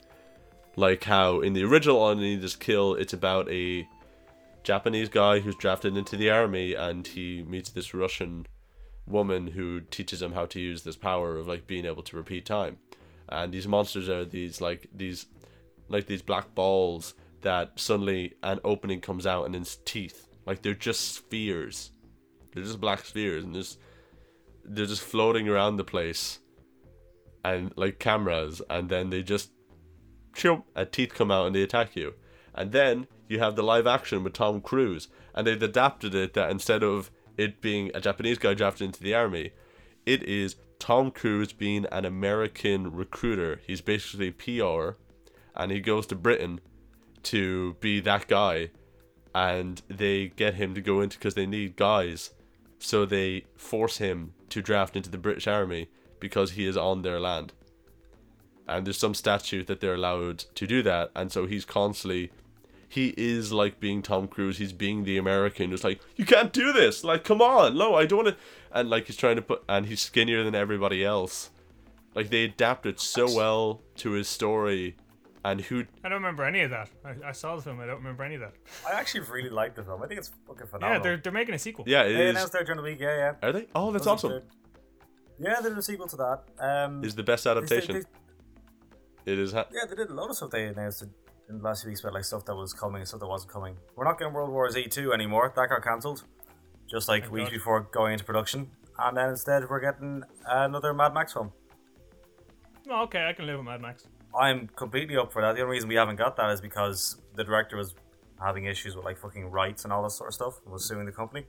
Like 0.75 1.05
how 1.05 1.41
in 1.41 1.53
the 1.53 1.63
original 1.63 1.97
All 1.97 2.19
Is 2.19 2.55
Kill, 2.55 2.95
it's 2.95 3.13
about 3.13 3.49
a 3.49 3.87
Japanese 4.63 5.09
guy 5.09 5.39
who's 5.39 5.55
drafted 5.55 5.95
into 5.95 6.17
the 6.17 6.29
army 6.29 6.73
and 6.73 7.07
he 7.07 7.43
meets 7.43 7.69
this 7.69 7.93
Russian 7.93 8.45
woman 9.05 9.47
who 9.47 9.81
teaches 9.81 10.21
him 10.21 10.33
how 10.33 10.45
to 10.45 10.59
use 10.59 10.83
this 10.83 10.97
power 10.97 11.37
of 11.37 11.47
like 11.47 11.65
being 11.65 11.85
able 11.85 12.03
to 12.03 12.17
repeat 12.17 12.45
time. 12.45 12.77
And 13.29 13.53
these 13.53 13.67
monsters 13.67 14.09
are 14.09 14.25
these 14.25 14.61
like 14.61 14.87
these 14.93 15.25
like 15.89 16.07
these 16.07 16.21
black 16.21 16.53
balls 16.53 17.13
that 17.41 17.79
suddenly 17.79 18.33
an 18.43 18.59
opening 18.63 19.01
comes 19.01 19.25
out 19.25 19.45
and 19.45 19.55
it's 19.55 19.77
teeth. 19.85 20.27
Like 20.45 20.61
they're 20.61 20.73
just 20.73 21.15
spheres. 21.15 21.91
They're 22.53 22.63
just 22.63 22.81
black 22.81 23.05
spheres 23.05 23.43
and 23.43 23.53
just 23.53 23.79
they're 24.63 24.85
just 24.85 25.01
floating 25.01 25.47
around 25.47 25.77
the 25.77 25.83
place 25.83 26.39
and 27.43 27.71
like 27.75 27.99
cameras 27.99 28.61
and 28.69 28.89
then 28.89 29.09
they 29.09 29.23
just 29.23 29.51
choop, 30.33 30.63
a 30.75 30.85
teeth 30.85 31.13
come 31.13 31.31
out 31.31 31.47
and 31.47 31.55
they 31.55 31.63
attack 31.63 31.95
you. 31.95 32.13
And 32.53 32.71
then 32.71 33.07
you 33.27 33.39
have 33.39 33.55
the 33.55 33.63
live 33.63 33.87
action 33.87 34.23
with 34.23 34.33
Tom 34.33 34.61
Cruise 34.61 35.07
and 35.33 35.45
they've 35.45 35.61
adapted 35.61 36.15
it 36.15 36.33
that 36.33 36.49
instead 36.49 36.83
of 36.83 37.11
it 37.37 37.61
being 37.61 37.91
a 37.93 38.01
Japanese 38.01 38.37
guy 38.37 38.53
drafted 38.53 38.85
into 38.85 39.03
the 39.03 39.13
army, 39.13 39.51
it 40.05 40.23
is 40.23 40.55
Tom 40.79 41.11
Cruise 41.11 41.53
being 41.53 41.85
an 41.91 42.05
American 42.05 42.91
recruiter. 42.91 43.61
He's 43.65 43.81
basically 43.81 44.31
PR 44.31 44.97
and 45.55 45.71
he 45.71 45.79
goes 45.79 46.07
to 46.07 46.15
Britain 46.15 46.59
to 47.23 47.75
be 47.79 47.99
that 48.01 48.27
guy 48.27 48.69
and 49.33 49.81
they 49.87 50.27
get 50.29 50.55
him 50.55 50.73
to 50.73 50.81
go 50.81 51.01
into 51.01 51.17
because 51.17 51.35
they 51.35 51.45
need 51.45 51.75
guys. 51.75 52.31
So 52.79 53.05
they 53.05 53.45
force 53.55 53.97
him 53.97 54.33
to 54.49 54.61
draft 54.61 54.95
into 54.95 55.09
the 55.09 55.17
british 55.17 55.47
army 55.47 55.89
because 56.19 56.51
he 56.51 56.65
is 56.65 56.77
on 56.77 57.01
their 57.01 57.19
land. 57.19 57.53
And 58.67 58.85
there's 58.85 58.97
some 58.97 59.13
statute 59.13 59.67
that 59.67 59.79
they're 59.79 59.93
allowed 59.93 60.39
to 60.55 60.67
do 60.67 60.81
that 60.83 61.11
and 61.15 61.31
so 61.31 61.45
he's 61.45 61.65
constantly 61.65 62.31
he 62.89 63.13
is 63.17 63.51
like 63.51 63.81
being 63.81 64.01
tom 64.01 64.29
cruise 64.29 64.59
he's 64.59 64.71
being 64.71 65.03
the 65.03 65.17
american 65.17 65.71
just 65.71 65.83
like 65.83 65.99
you 66.15 66.23
can't 66.23 66.53
do 66.53 66.71
this 66.71 67.03
like 67.03 67.25
come 67.25 67.41
on 67.41 67.77
no 67.77 67.95
i 67.95 68.05
don't 68.05 68.23
want 68.23 68.29
to 68.29 68.43
and 68.71 68.89
like 68.89 69.07
he's 69.07 69.17
trying 69.17 69.35
to 69.35 69.41
put 69.41 69.63
and 69.67 69.85
he's 69.87 70.01
skinnier 70.01 70.43
than 70.43 70.55
everybody 70.55 71.03
else. 71.03 71.49
Like 72.13 72.29
they 72.29 72.43
adapted 72.43 72.99
so 72.99 73.33
well 73.33 73.81
to 73.97 74.11
his 74.11 74.27
story 74.27 74.95
and 75.51 75.61
who 75.61 75.83
I 76.03 76.09
don't 76.09 76.19
remember 76.23 76.43
any 76.43 76.61
of 76.61 76.69
that. 76.71 76.89
I, 77.05 77.29
I 77.29 77.31
saw 77.31 77.55
the 77.55 77.61
film. 77.61 77.79
I 77.79 77.85
don't 77.85 77.97
remember 77.97 78.23
any 78.23 78.35
of 78.35 78.41
that. 78.41 78.53
I 78.87 78.93
actually 78.99 79.21
really 79.21 79.49
like 79.49 79.75
the 79.75 79.83
film. 79.83 80.01
I 80.03 80.07
think 80.07 80.19
it's 80.19 80.31
fucking 80.47 80.67
phenomenal. 80.67 80.97
Yeah, 80.97 81.03
they're 81.03 81.17
they're 81.17 81.31
making 81.31 81.55
a 81.55 81.59
sequel. 81.59 81.85
yeah 81.87 82.03
it 82.03 82.13
They 82.13 82.25
is 82.25 82.29
announced 82.31 82.53
there 82.53 82.63
during 82.63 82.77
the 82.77 82.83
week. 82.83 82.99
Yeah, 82.99 83.15
yeah. 83.41 83.47
are 83.47 83.51
they 83.51 83.67
oh 83.75 83.91
that's 83.91 84.05
Wasn't 84.05 84.31
awesome 84.31 84.31
good. 84.31 84.43
Yeah, 85.39 85.61
they 85.61 85.69
did 85.69 85.77
a 85.77 85.81
sequel 85.81 86.07
to 86.07 86.17
that. 86.17 86.39
Um, 86.59 87.03
is 87.03 87.15
the 87.15 87.23
best 87.23 87.43
they- 87.43 87.51
adaptation 87.51 87.95
they- 89.25 89.31
it 89.33 89.39
is 89.39 89.51
ha- 89.51 89.67
yeah, 89.73 89.85
they 89.89 89.95
did 89.95 90.09
a 90.09 90.13
lot 90.13 90.29
of 90.29 90.35
stuff 90.37 90.51
they 90.51 90.65
announced 90.65 91.01
in 91.03 91.09
in 91.49 91.57
the 91.59 91.63
last 91.63 91.81
few 91.83 91.89
weeks 91.91 92.01
about 92.01 92.13
like 92.13 92.25
stuff 92.25 92.43
that 92.45 92.55
was 92.55 92.73
coming 92.73 92.99
and 93.01 93.07
stuff 93.07 93.19
that 93.21 93.27
wasn't 93.27 93.51
coming. 93.51 93.75
We're 93.95 94.03
not 94.05 94.17
getting 94.19 94.33
World 94.33 94.51
War 94.51 94.69
Z 94.69 94.87
two 94.87 95.13
anymore. 95.13 95.53
That 95.55 95.69
got 95.69 95.81
cancelled, 95.83 96.23
just 96.89 97.07
like 97.07 97.23
Thank 97.23 97.33
weeks 97.33 97.49
God. 97.49 97.53
before 97.57 97.79
going 97.91 98.13
into 98.13 98.25
production. 98.25 98.71
And 98.99 99.15
then 99.15 99.29
instead, 99.29 99.69
we're 99.69 99.79
getting 99.79 100.23
another 100.47 100.93
Mad 100.93 101.13
Max 101.13 101.31
film. 101.33 101.51
Oh, 102.89 103.03
okay, 103.03 103.27
I 103.27 103.33
can 103.33 103.45
live 103.45 103.57
with 103.57 103.65
Mad 103.65 103.79
Max. 103.81 104.05
I'm 104.37 104.67
completely 104.67 105.17
up 105.17 105.31
for 105.31 105.41
that. 105.41 105.55
The 105.55 105.61
only 105.61 105.73
reason 105.73 105.89
we 105.89 105.95
haven't 105.95 106.17
got 106.17 106.37
that 106.37 106.49
is 106.51 106.61
because 106.61 107.17
the 107.35 107.43
director 107.43 107.77
was 107.77 107.95
having 108.39 108.65
issues 108.65 108.95
with 108.95 109.05
like 109.05 109.17
fucking 109.17 109.49
rights 109.49 109.83
and 109.83 109.91
all 109.91 110.03
this 110.03 110.15
sort 110.15 110.29
of 110.29 110.33
stuff 110.33 110.59
and 110.63 110.71
was 110.73 110.85
suing 110.85 111.05
the 111.05 111.11
company. 111.11 111.45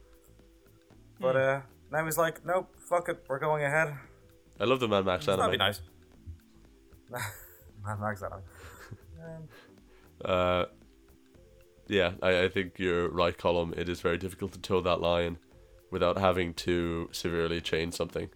But 1.20 1.36
uh, 1.36 1.60
now 1.90 2.04
he's 2.04 2.16
like, 2.18 2.44
nope, 2.44 2.74
fuck 2.78 3.08
it, 3.08 3.24
we're 3.28 3.38
going 3.38 3.64
ahead. 3.64 3.94
I 4.60 4.64
love 4.64 4.80
the 4.80 4.88
Mad 4.88 5.04
Max 5.04 5.26
That'd 5.26 5.50
be 5.50 5.56
nice. 5.56 5.80
Mad 7.10 8.00
Max 8.00 8.22
anime. 8.22 8.42
Um, 9.22 9.48
Uh, 10.24 10.64
yeah, 11.86 12.14
I, 12.20 12.42
I 12.42 12.48
think 12.48 12.80
you're 12.80 13.08
right, 13.08 13.38
Colin. 13.38 13.72
It 13.76 13.88
is 13.88 14.00
very 14.00 14.18
difficult 14.18 14.50
to 14.54 14.58
toe 14.58 14.80
that 14.80 15.00
line 15.00 15.38
without 15.92 16.18
having 16.18 16.54
to 16.54 17.08
severely 17.12 17.60
change 17.60 17.94
something 17.94 18.28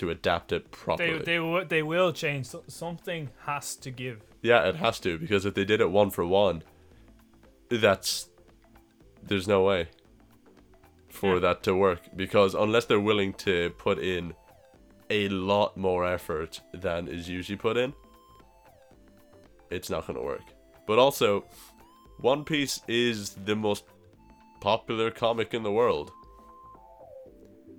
to 0.00 0.10
adapt 0.10 0.52
it 0.52 0.70
properly. 0.70 1.18
they 1.30 1.38
will 1.38 1.64
they 1.64 1.82
will 1.82 2.12
change. 2.12 2.46
So- 2.46 2.64
Something 2.66 3.30
has 3.46 3.76
to 3.76 3.90
give. 3.90 4.16
yeah, 4.42 4.68
it 4.68 4.76
has 4.76 4.98
to 5.00 5.18
because 5.18 5.44
if 5.48 5.54
they 5.54 5.64
did 5.64 5.80
it 5.80 5.90
one 5.90 6.10
for 6.10 6.24
one, 6.26 6.62
that's 7.70 8.28
there's 9.22 9.46
no 9.46 9.62
way 9.62 9.88
for 11.08 11.34
Yeah. 11.34 11.40
that 11.40 11.62
to 11.64 11.74
work 11.74 12.00
because 12.16 12.54
unless 12.54 12.84
they're 12.86 13.00
willing 13.12 13.32
to 13.48 13.70
put 13.78 13.98
in 13.98 14.34
a 15.10 15.28
lot 15.28 15.76
more 15.76 16.06
effort 16.06 16.60
than 16.72 17.08
is 17.08 17.28
usually 17.28 17.56
put 17.58 17.76
in, 17.76 17.92
it's 19.70 19.90
not 19.90 20.06
going 20.06 20.16
to 20.18 20.24
work. 20.24 20.44
But 20.86 20.98
also, 20.98 21.44
One 22.18 22.44
Piece 22.44 22.80
is 22.88 23.34
the 23.34 23.56
most 23.56 23.84
popular 24.60 25.10
comic 25.10 25.52
in 25.54 25.62
the 25.62 25.72
world. 25.72 26.12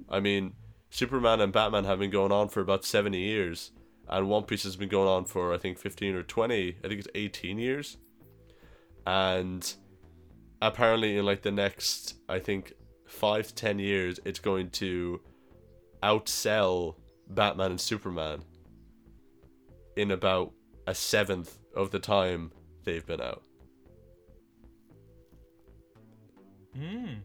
I 0.09 0.19
mean, 0.19 0.53
Superman 0.91 1.39
and 1.39 1.53
Batman 1.53 1.85
have 1.85 1.99
been 1.99 2.11
going 2.11 2.33
on 2.33 2.49
for 2.49 2.59
about 2.59 2.83
70 2.83 3.17
years, 3.17 3.71
and 4.09 4.27
One 4.27 4.43
Piece 4.43 4.63
has 4.63 4.75
been 4.75 4.89
going 4.89 5.07
on 5.07 5.23
for, 5.23 5.53
I 5.53 5.57
think, 5.57 5.79
15 5.79 6.15
or 6.15 6.21
20, 6.21 6.75
I 6.83 6.87
think 6.87 6.99
it's 6.99 7.07
18 7.15 7.57
years. 7.57 7.97
And 9.07 9.73
apparently, 10.61 11.17
in 11.17 11.25
like 11.25 11.43
the 11.43 11.51
next, 11.51 12.15
I 12.27 12.39
think, 12.39 12.73
5 13.07 13.47
to 13.47 13.55
10 13.55 13.79
years, 13.79 14.19
it's 14.25 14.39
going 14.39 14.69
to 14.71 15.21
outsell 16.03 16.95
Batman 17.29 17.71
and 17.71 17.81
Superman 17.81 18.43
in 19.95 20.11
about 20.11 20.51
a 20.87 20.93
seventh 20.93 21.57
of 21.73 21.91
the 21.91 21.99
time 21.99 22.51
they've 22.83 23.05
been 23.05 23.21
out. 23.21 23.43
Mm. 26.77 27.19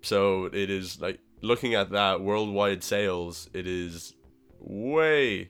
So 0.00 0.46
it 0.46 0.70
is 0.70 1.02
like 1.02 1.20
looking 1.42 1.74
at 1.74 1.90
that 1.90 2.20
worldwide 2.20 2.82
sales, 2.82 3.48
it 3.52 3.66
is 3.66 4.14
way 4.58 5.48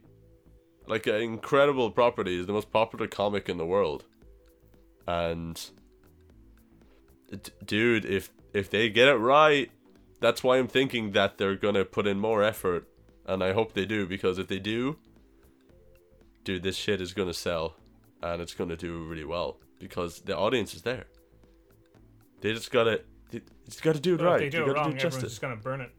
like 0.87 1.07
an 1.07 1.16
incredible 1.16 1.90
property. 1.90 2.38
Is 2.38 2.46
the 2.46 2.53
most 2.53 2.70
popular 2.70 3.07
comic 3.07 3.48
in 3.48 3.57
the 3.59 3.66
world, 3.66 4.05
and 5.07 5.61
d- 7.31 7.53
dude, 7.64 8.05
if 8.05 8.31
if 8.53 8.70
they 8.70 8.88
get 8.88 9.09
it 9.09 9.16
right, 9.16 9.70
that's 10.20 10.42
why 10.42 10.59
I'm 10.59 10.68
thinking 10.68 11.12
that 11.12 11.38
they're 11.38 11.57
gonna 11.57 11.85
put 11.85 12.07
in 12.07 12.18
more 12.18 12.42
effort, 12.42 12.88
and 13.26 13.42
I 13.42 13.53
hope 13.53 13.72
they 13.72 13.87
do 13.87 14.07
because 14.07 14.38
if 14.38 14.48
they 14.48 14.59
do, 14.59 14.98
dude, 16.44 16.62
this 16.62 16.76
shit 16.76 17.00
is 17.00 17.12
gonna 17.12 17.35
sell, 17.35 17.76
and 18.22 18.42
it's 18.42 18.55
gonna 18.55 18.76
do 18.76 19.05
really 19.05 19.24
well 19.24 19.59
because 19.79 20.20
the 20.20 20.37
audience 20.37 20.74
is 20.74 20.83
there. 20.83 21.07
They 22.40 22.53
just 22.53 22.70
gotta, 22.70 23.03
they 23.31 23.40
just 23.66 23.83
gotta 23.83 24.01
do 24.01 24.14
it 24.14 24.19
But 24.19 24.25
if 24.27 24.31
right. 24.31 24.38
they 24.40 24.49
do 24.51 24.57
it 24.62 24.66
gotta 24.66 24.73
wrong, 24.73 24.90
do 24.90 24.97
everyone's 24.97 25.03
justice. 25.03 25.31
just 25.31 25.40
gonna 25.40 25.57
burn 25.57 25.81
it. 25.81 25.90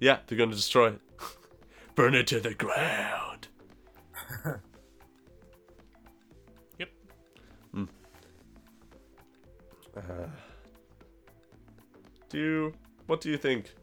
Yeah, 0.00 0.18
they're 0.26 0.38
gonna 0.38 0.54
destroy 0.54 0.88
it. 0.88 1.00
Burn 1.94 2.14
it 2.14 2.26
to 2.28 2.38
the 2.40 2.54
ground. 2.54 3.48
Yep. 6.78 6.88
Uh, 9.96 10.00
do 12.28 12.38
you, 12.38 12.72
what 13.06 13.20
do 13.20 13.30
you 13.30 13.36
think 13.36 13.74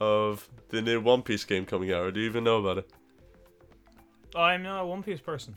of 0.00 0.48
the 0.70 0.82
new 0.82 1.00
One 1.00 1.22
Piece 1.22 1.44
game 1.44 1.64
coming 1.64 1.92
out, 1.92 2.02
or 2.02 2.10
do 2.10 2.20
you 2.20 2.26
even 2.26 2.44
know 2.44 2.58
about 2.58 2.78
it? 2.78 2.90
I'm 4.34 4.62
not 4.62 4.82
a 4.82 4.86
One 4.86 5.02
Piece 5.02 5.20
person. 5.20 5.56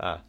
Ah, 0.00 0.20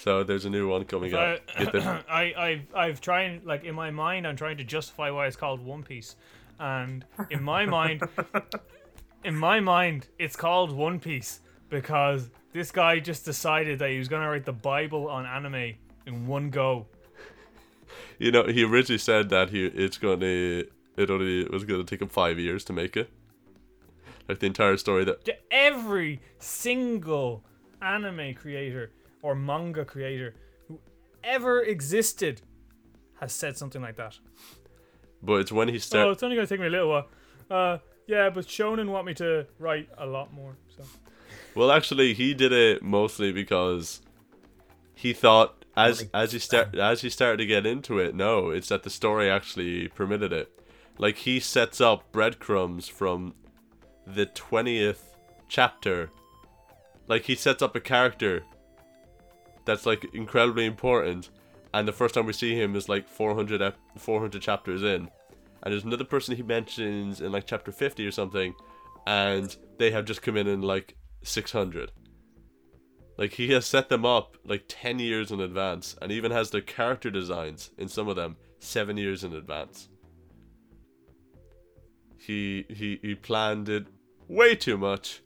So 0.00 0.24
there's 0.24 0.46
a 0.46 0.50
new 0.50 0.66
one 0.66 0.86
coming 0.86 1.14
out. 1.14 1.40
I, 1.58 2.32
I've, 2.34 2.74
I've 2.74 3.00
trying 3.02 3.42
like 3.44 3.64
in 3.64 3.74
my 3.74 3.90
mind, 3.90 4.26
I'm 4.26 4.34
trying 4.34 4.56
to 4.56 4.64
justify 4.64 5.10
why 5.10 5.26
it's 5.26 5.36
called 5.36 5.60
One 5.60 5.82
Piece, 5.82 6.16
and 6.58 7.04
in 7.28 7.42
my 7.42 7.66
mind, 7.66 8.02
in 9.24 9.36
my 9.36 9.60
mind, 9.60 10.06
it's 10.18 10.36
called 10.36 10.72
One 10.72 11.00
Piece 11.00 11.40
because 11.68 12.30
this 12.54 12.72
guy 12.72 12.98
just 12.98 13.26
decided 13.26 13.78
that 13.80 13.90
he 13.90 13.98
was 13.98 14.08
gonna 14.08 14.26
write 14.26 14.46
the 14.46 14.54
Bible 14.54 15.06
on 15.06 15.26
anime 15.26 15.74
in 16.06 16.26
one 16.26 16.48
go. 16.48 16.86
You 18.18 18.32
know, 18.32 18.46
he 18.46 18.64
originally 18.64 18.96
said 18.96 19.28
that 19.28 19.50
he 19.50 19.66
it's 19.66 19.98
gonna 19.98 20.64
it 20.96 21.10
only 21.10 21.44
was 21.44 21.64
gonna 21.64 21.84
take 21.84 22.00
him 22.00 22.08
five 22.08 22.38
years 22.38 22.64
to 22.64 22.72
make 22.72 22.96
it. 22.96 23.10
Like 24.30 24.38
the 24.38 24.46
entire 24.46 24.78
story 24.78 25.04
that 25.04 25.28
Every 25.50 26.22
single 26.38 27.44
anime 27.82 28.32
creator 28.34 28.92
or 29.22 29.34
manga 29.34 29.84
creator 29.84 30.34
who 30.68 30.78
ever 31.22 31.62
existed 31.62 32.42
has 33.20 33.32
said 33.32 33.56
something 33.56 33.82
like 33.82 33.96
that. 33.96 34.18
but 35.22 35.34
it's 35.40 35.52
when 35.52 35.68
he 35.68 35.78
started. 35.78 36.08
Oh, 36.08 36.12
it's 36.12 36.22
only 36.22 36.36
gonna 36.36 36.46
take 36.46 36.60
me 36.60 36.66
a 36.66 36.70
little 36.70 36.88
while. 36.88 37.08
Uh, 37.50 37.78
yeah, 38.06 38.30
but 38.30 38.46
Shonen 38.46 38.88
want 38.88 39.06
me 39.06 39.14
to 39.14 39.46
write 39.58 39.88
a 39.98 40.06
lot 40.06 40.32
more. 40.32 40.56
So 40.76 40.84
Well, 41.54 41.70
actually, 41.70 42.14
he 42.14 42.32
did 42.34 42.52
it 42.52 42.82
mostly 42.82 43.32
because 43.32 44.00
he 44.94 45.12
thought 45.12 45.64
as 45.76 46.08
as 46.14 46.32
he 46.32 46.38
start 46.38 46.74
as 46.76 47.02
he 47.02 47.10
started 47.10 47.36
to 47.38 47.46
get 47.46 47.66
into 47.66 47.98
it. 47.98 48.14
No, 48.14 48.50
it's 48.50 48.68
that 48.68 48.82
the 48.82 48.90
story 48.90 49.28
actually 49.30 49.88
permitted 49.88 50.32
it. 50.32 50.50
Like 50.98 51.16
he 51.18 51.40
sets 51.40 51.80
up 51.80 52.10
breadcrumbs 52.12 52.88
from 52.88 53.34
the 54.06 54.26
twentieth 54.26 55.14
chapter. 55.48 56.10
Like 57.06 57.24
he 57.24 57.34
sets 57.34 57.60
up 57.62 57.74
a 57.76 57.80
character 57.80 58.44
that's 59.70 59.86
like 59.86 60.12
incredibly 60.14 60.66
important, 60.66 61.30
and 61.72 61.86
the 61.86 61.92
first 61.92 62.14
time 62.14 62.26
we 62.26 62.32
see 62.32 62.60
him 62.60 62.74
is 62.74 62.88
like 62.88 63.08
400, 63.08 63.62
ep- 63.62 63.78
400 63.96 64.42
chapters 64.42 64.82
in, 64.82 65.08
and 65.62 65.72
there's 65.72 65.84
another 65.84 66.04
person 66.04 66.34
he 66.34 66.42
mentions 66.42 67.20
in 67.20 67.30
like 67.30 67.46
chapter 67.46 67.70
fifty 67.70 68.04
or 68.04 68.10
something, 68.10 68.52
and 69.06 69.56
they 69.78 69.92
have 69.92 70.06
just 70.06 70.22
come 70.22 70.36
in 70.36 70.48
in 70.48 70.60
like 70.60 70.96
600. 71.22 71.92
Like 73.16 73.34
he 73.34 73.52
has 73.52 73.64
set 73.64 73.90
them 73.90 74.04
up 74.04 74.36
like 74.44 74.64
10 74.66 74.98
years 74.98 75.30
in 75.30 75.40
advance 75.40 75.94
and 76.00 76.10
even 76.10 76.32
has 76.32 76.50
their 76.50 76.62
character 76.62 77.10
designs 77.10 77.70
in 77.76 77.86
some 77.86 78.08
of 78.08 78.16
them 78.16 78.36
7 78.60 78.96
years 78.96 79.22
in 79.22 79.34
advance. 79.34 79.90
He 82.16 82.64
he 82.68 82.98
he 83.02 83.14
planned 83.14 83.68
it 83.68 83.86
way 84.26 84.54
too 84.54 84.78
much. 84.78 85.22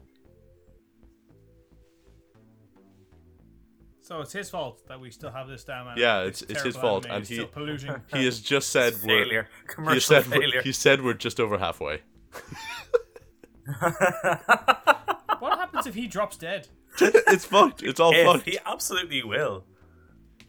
So 4.05 4.21
it's 4.21 4.33
his 4.35 4.51
fault 4.51 4.87
that 4.89 5.01
we 5.01 5.11
still 5.11 5.31
have 5.31 5.49
this 5.49 5.65
damn 5.65 5.87
anime. 5.87 5.99
Yeah, 5.99 6.21
it's- 6.25 6.41
This 6.41 6.51
it's 6.51 6.63
his 6.63 6.77
fault, 6.77 7.07
anime 7.07 7.17
and 7.17 7.23
is 7.23 7.29
he- 7.31 7.45
polluting. 7.47 7.95
He 8.13 8.27
has 8.27 8.39
just 8.39 8.69
said 8.69 8.93
we're 9.03 9.25
failure. 9.25 9.49
he 9.63 9.67
Commercial 9.67 10.01
said 10.23 10.27
we're, 10.31 10.61
he 10.63 10.73
said 10.73 11.03
we're 11.03 11.15
just 11.15 11.41
over 11.41 11.57
halfway. 11.57 12.03
what 15.39 15.59
happens 15.59 15.87
if 15.87 15.95
he 15.95 16.07
drops 16.07 16.37
dead? 16.37 16.69
it's 17.01 17.47
fucked. 17.47 17.83
It's 17.83 17.99
all 17.99 18.13
if 18.15 18.27
fucked. 18.27 18.45
he 18.45 18.59
absolutely 18.67 19.23
will. 19.25 19.65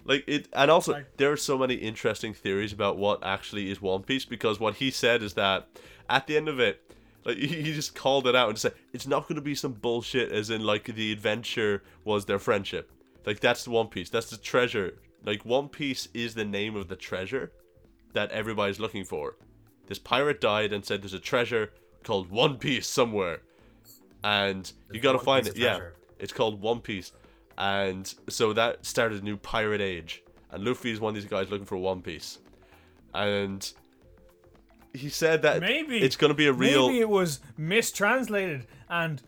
Like 0.03 0.25
it, 0.27 0.49
and 0.51 0.69
also 0.69 0.91
Like- 0.91 1.15
there 1.15 1.31
are 1.31 1.37
so 1.37 1.57
many 1.57 1.75
interesting 1.75 2.33
theories 2.33 2.73
about 2.73 2.97
what 2.97 3.23
actually 3.23 3.71
is 3.71 3.81
One 3.81 4.03
Piece 4.03 4.25
because 4.25 4.59
what 4.59 4.75
he 4.75 4.91
said 4.91 5.23
is 5.23 5.33
that 5.35 5.67
at 6.09 6.27
the 6.27 6.35
end 6.35 6.49
of 6.49 6.59
it, 6.59 6.81
like 7.23 7.37
he, 7.37 7.47
he 7.47 7.73
just 7.73 7.95
called 7.95 8.27
it 8.27 8.35
out 8.35 8.49
and 8.49 8.57
said 8.59 8.73
it's 8.93 9.07
not 9.07 9.29
going 9.29 9.35
to 9.37 9.41
be 9.41 9.55
some 9.55 9.71
bullshit 9.73 10.29
as 10.31 10.49
in 10.49 10.61
like 10.61 10.83
the 10.93 11.11
adventure 11.13 11.83
was 12.03 12.25
their 12.25 12.37
friendship. 12.37 12.91
Like 13.25 13.39
that's 13.39 13.63
the 13.63 13.71
One 13.71 13.87
Piece. 13.87 14.09
That's 14.09 14.29
the 14.29 14.37
treasure. 14.37 14.93
Like 15.23 15.45
One 15.45 15.69
Piece 15.69 16.07
is 16.13 16.35
the 16.35 16.45
name 16.45 16.75
of 16.75 16.87
the 16.87 16.95
treasure 16.95 17.51
that 18.13 18.31
everybody's 18.31 18.79
looking 18.79 19.03
for. 19.03 19.35
This 19.87 19.99
pirate 19.99 20.41
died 20.41 20.73
and 20.73 20.85
said 20.85 21.01
there's 21.01 21.13
a 21.13 21.19
treasure 21.19 21.71
called 22.03 22.29
One 22.29 22.57
Piece 22.57 22.87
somewhere, 22.87 23.41
and 24.23 24.71
you 24.91 24.99
got 24.99 25.13
to 25.13 25.19
find 25.19 25.47
it. 25.47 25.57
Yeah, 25.57 25.79
it's 26.19 26.33
called 26.33 26.61
One 26.61 26.81
Piece, 26.81 27.11
and 27.57 28.13
so 28.29 28.53
that 28.53 28.85
started 28.85 29.21
a 29.21 29.25
new 29.25 29.37
pirate 29.37 29.81
age. 29.81 30.23
And 30.51 30.63
Luffy 30.63 30.91
is 30.91 30.99
one 30.99 31.15
of 31.15 31.21
these 31.21 31.29
guys 31.29 31.49
looking 31.49 31.65
for 31.65 31.77
One 31.77 32.01
Piece, 32.01 32.39
and 33.13 33.71
he 34.95 35.09
said 35.09 35.41
that 35.43 35.61
Maybe 35.61 35.99
it's 35.99 36.15
going 36.15 36.29
to 36.29 36.35
be 36.35 36.47
a 36.47 36.53
real. 36.53 36.87
Maybe 36.87 36.99
it 36.99 37.09
was 37.09 37.39
mistranslated 37.57 38.65
and 38.89 39.21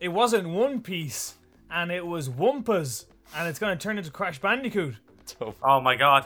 it 0.00 0.08
wasn't 0.08 0.48
One 0.48 0.80
Piece 0.82 1.34
and 1.70 1.90
it 1.90 2.06
was 2.06 2.28
Wumpas 2.28 3.06
and 3.34 3.48
it's 3.48 3.58
going 3.58 3.76
to 3.76 3.82
turn 3.82 3.98
into 3.98 4.10
Crash 4.10 4.40
Bandicoot. 4.40 4.96
Oh 5.62 5.80
my 5.80 5.96
god. 5.96 6.24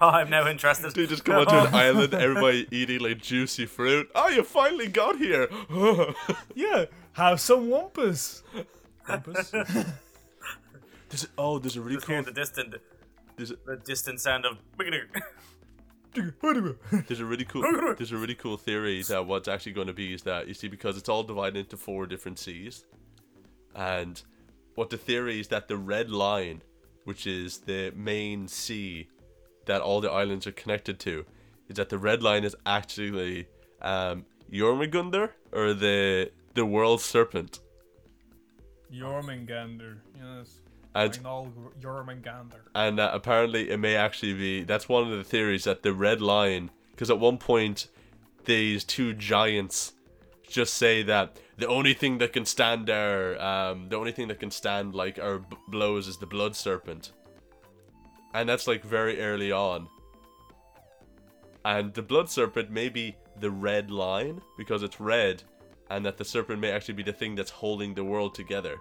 Oh, 0.00 0.08
I'm 0.08 0.30
now 0.30 0.48
interested. 0.48 0.94
They 0.94 1.06
just 1.06 1.22
come 1.24 1.36
onto 1.36 1.54
an 1.54 1.74
island, 1.74 2.14
everybody 2.14 2.66
eating 2.70 3.00
like 3.00 3.20
juicy 3.20 3.66
fruit. 3.66 4.10
Oh, 4.14 4.28
you 4.28 4.42
finally 4.42 4.88
got 4.88 5.16
here! 5.18 5.48
Yeah, 6.54 6.86
have 7.12 7.40
some 7.42 7.68
Wumpas. 7.68 8.42
Wumpas? 9.06 9.86
There's, 11.10 11.28
oh, 11.36 11.58
there's 11.58 11.76
a 11.76 11.80
really 11.82 11.96
Just 11.96 12.06
cool. 12.06 12.16
hear 12.16 12.22
the 12.24 12.32
distant, 12.32 12.74
There's 13.36 13.50
a, 13.50 13.56
the 13.66 13.76
distant 13.76 14.20
sound 14.20 14.44
of. 14.46 14.56
there's 16.14 17.20
a 17.20 17.24
really 17.24 17.44
cool. 17.44 17.62
There's 17.96 18.12
a 18.12 18.16
really 18.16 18.34
cool 18.34 18.56
theory 18.56 19.02
that 19.04 19.26
what's 19.26 19.48
actually 19.48 19.72
going 19.72 19.86
to 19.88 19.92
be 19.92 20.12
is 20.14 20.22
that 20.22 20.48
you 20.48 20.54
see 20.54 20.68
because 20.68 20.96
it's 20.96 21.08
all 21.08 21.22
divided 21.22 21.58
into 21.58 21.76
four 21.76 22.06
different 22.06 22.38
seas, 22.38 22.84
and 23.74 24.22
what 24.78 24.90
the 24.90 24.96
theory 24.96 25.40
is 25.40 25.48
that 25.48 25.66
the 25.66 25.76
red 25.76 26.08
line, 26.08 26.62
which 27.02 27.26
is 27.26 27.58
the 27.58 27.92
main 27.96 28.46
sea 28.46 29.08
that 29.66 29.80
all 29.80 30.00
the 30.00 30.08
islands 30.10 30.46
are 30.46 30.52
connected 30.52 31.00
to, 31.00 31.26
is 31.68 31.76
that 31.76 31.88
the 31.88 31.98
red 31.98 32.22
line 32.22 32.44
is 32.44 32.54
actually 32.64 33.48
um, 33.82 34.24
Jormungandr 34.52 35.30
or 35.50 35.74
the 35.74 36.30
the 36.54 36.64
world 36.64 37.00
serpent. 37.00 37.58
Jormungandr. 38.94 39.96
Yes. 40.16 40.60
And 40.94 41.12
Jormungandr. 41.12 42.60
and 42.74 43.00
uh, 43.00 43.10
apparently 43.12 43.70
it 43.70 43.78
may 43.78 43.96
actually 43.96 44.34
be 44.34 44.62
that's 44.62 44.88
one 44.88 45.10
of 45.10 45.18
the 45.18 45.24
theories 45.24 45.64
that 45.64 45.82
the 45.82 45.92
red 45.92 46.20
line 46.20 46.70
because 46.92 47.10
at 47.10 47.18
one 47.18 47.38
point 47.38 47.88
these 48.44 48.84
two 48.84 49.12
giants 49.12 49.94
just 50.48 50.74
say 50.74 51.02
that 51.04 51.38
the 51.56 51.68
only 51.68 51.94
thing 51.94 52.18
that 52.18 52.32
can 52.32 52.44
stand 52.44 52.90
our 52.90 53.40
um 53.40 53.88
the 53.88 53.96
only 53.96 54.12
thing 54.12 54.28
that 54.28 54.40
can 54.40 54.50
stand 54.50 54.94
like 54.94 55.18
our 55.18 55.38
b- 55.38 55.56
blows 55.68 56.08
is 56.08 56.16
the 56.16 56.26
blood 56.26 56.56
serpent. 56.56 57.12
And 58.34 58.48
that's 58.48 58.66
like 58.66 58.84
very 58.84 59.20
early 59.20 59.52
on. 59.52 59.88
And 61.64 61.92
the 61.94 62.02
blood 62.02 62.28
serpent 62.30 62.70
may 62.70 62.88
be 62.88 63.16
the 63.40 63.50
red 63.50 63.90
line 63.90 64.40
because 64.56 64.82
it's 64.82 65.00
red 65.00 65.42
and 65.90 66.04
that 66.04 66.16
the 66.16 66.24
serpent 66.24 66.60
may 66.60 66.70
actually 66.70 66.94
be 66.94 67.02
the 67.02 67.12
thing 67.12 67.34
that's 67.34 67.50
holding 67.50 67.94
the 67.94 68.04
world 68.04 68.34
together. 68.34 68.76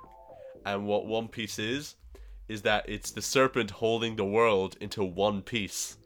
And 0.65 0.85
what 0.85 1.05
one 1.05 1.27
piece 1.27 1.59
is 1.59 1.95
is 2.49 2.61
that 2.61 2.87
it's 2.87 3.11
the 3.11 3.21
serpent 3.21 3.71
holding 3.71 4.15
the 4.15 4.25
world 4.25 4.77
into 4.81 5.03
one 5.03 5.41
piece. 5.41 5.97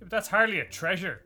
That's 0.00 0.28
hardly 0.28 0.60
a 0.60 0.64
treasure. 0.64 1.25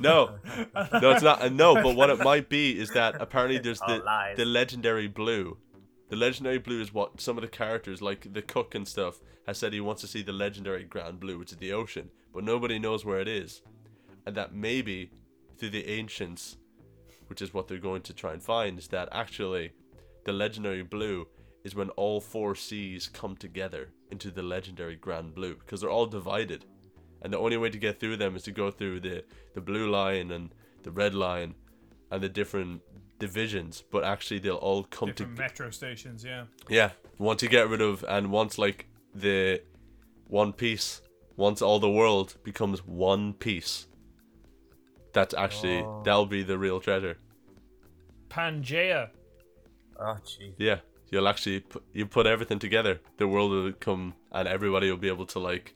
No. 0.00 0.38
No 0.74 1.10
it's 1.10 1.22
not. 1.22 1.52
No 1.52 1.74
but 1.74 1.96
what 1.96 2.10
it 2.10 2.18
might 2.20 2.48
be 2.48 2.78
is 2.78 2.90
that 2.90 3.16
apparently 3.20 3.58
there's 3.58 3.80
the 3.80 4.02
lies. 4.04 4.36
the 4.36 4.44
legendary 4.44 5.08
blue. 5.08 5.58
The 6.08 6.16
legendary 6.16 6.58
blue 6.58 6.80
is 6.80 6.92
what 6.94 7.20
some 7.20 7.36
of 7.36 7.42
the 7.42 7.48
characters 7.48 8.00
like 8.00 8.32
the 8.32 8.42
cook 8.42 8.74
and 8.74 8.88
stuff 8.88 9.20
has 9.46 9.58
said 9.58 9.72
he 9.72 9.80
wants 9.80 10.00
to 10.02 10.08
see 10.08 10.22
the 10.22 10.32
legendary 10.32 10.84
grand 10.84 11.20
blue 11.20 11.38
which 11.38 11.52
is 11.52 11.58
the 11.58 11.72
ocean. 11.72 12.10
But 12.32 12.44
nobody 12.44 12.78
knows 12.78 13.04
where 13.04 13.20
it 13.20 13.28
is. 13.28 13.62
And 14.26 14.34
that 14.36 14.54
maybe 14.54 15.10
through 15.58 15.70
the 15.70 15.88
ancients 15.88 16.56
which 17.28 17.42
is 17.42 17.52
what 17.52 17.68
they're 17.68 17.78
going 17.78 18.02
to 18.02 18.14
try 18.14 18.32
and 18.32 18.42
find 18.42 18.78
is 18.78 18.88
that 18.88 19.08
actually 19.12 19.72
the 20.24 20.32
legendary 20.32 20.82
blue 20.82 21.26
is 21.64 21.74
when 21.74 21.90
all 21.90 22.20
four 22.20 22.54
seas 22.54 23.08
come 23.08 23.36
together 23.36 23.90
into 24.10 24.30
the 24.30 24.42
legendary 24.42 24.96
grand 24.96 25.34
blue 25.34 25.54
because 25.54 25.80
they're 25.80 25.90
all 25.90 26.06
divided 26.06 26.64
and 27.22 27.32
the 27.32 27.38
only 27.38 27.56
way 27.56 27.68
to 27.70 27.78
get 27.78 27.98
through 28.00 28.16
them 28.16 28.36
is 28.36 28.42
to 28.42 28.52
go 28.52 28.70
through 28.70 29.00
the 29.00 29.24
the 29.54 29.60
blue 29.60 29.88
line 29.90 30.30
and 30.30 30.50
the 30.82 30.90
red 30.90 31.14
line 31.14 31.54
and 32.10 32.22
the 32.22 32.28
different 32.28 32.80
divisions 33.18 33.82
but 33.90 34.04
actually 34.04 34.38
they'll 34.38 34.54
all 34.56 34.84
come 34.84 35.08
Different 35.08 35.36
together 35.36 35.48
metro 35.48 35.70
stations, 35.70 36.24
yeah. 36.24 36.44
yeah 36.68 36.90
once 37.18 37.42
you 37.42 37.48
get 37.48 37.68
rid 37.68 37.80
of 37.80 38.04
and 38.08 38.30
once 38.30 38.58
like 38.58 38.86
the 39.14 39.60
one 40.28 40.52
piece 40.52 41.00
once 41.36 41.60
all 41.60 41.80
the 41.80 41.90
world 41.90 42.36
becomes 42.44 42.84
one 42.86 43.32
piece 43.32 43.86
that's 45.12 45.34
actually 45.34 45.78
Oh. 45.80 46.02
that'll 46.04 46.26
be 46.26 46.42
the 46.44 46.58
real 46.58 46.80
treasure 46.80 47.16
Pangea. 48.28 49.10
Oh, 49.98 50.16
gee. 50.24 50.54
yeah 50.58 50.78
you'll 51.10 51.26
actually 51.26 51.60
put, 51.60 51.82
you 51.92 52.06
put 52.06 52.26
everything 52.26 52.58
together 52.60 53.00
the 53.16 53.26
world 53.26 53.50
will 53.50 53.72
come 53.72 54.14
and 54.30 54.46
everybody 54.46 54.90
will 54.90 54.98
be 54.98 55.08
able 55.08 55.26
to 55.26 55.38
like 55.40 55.74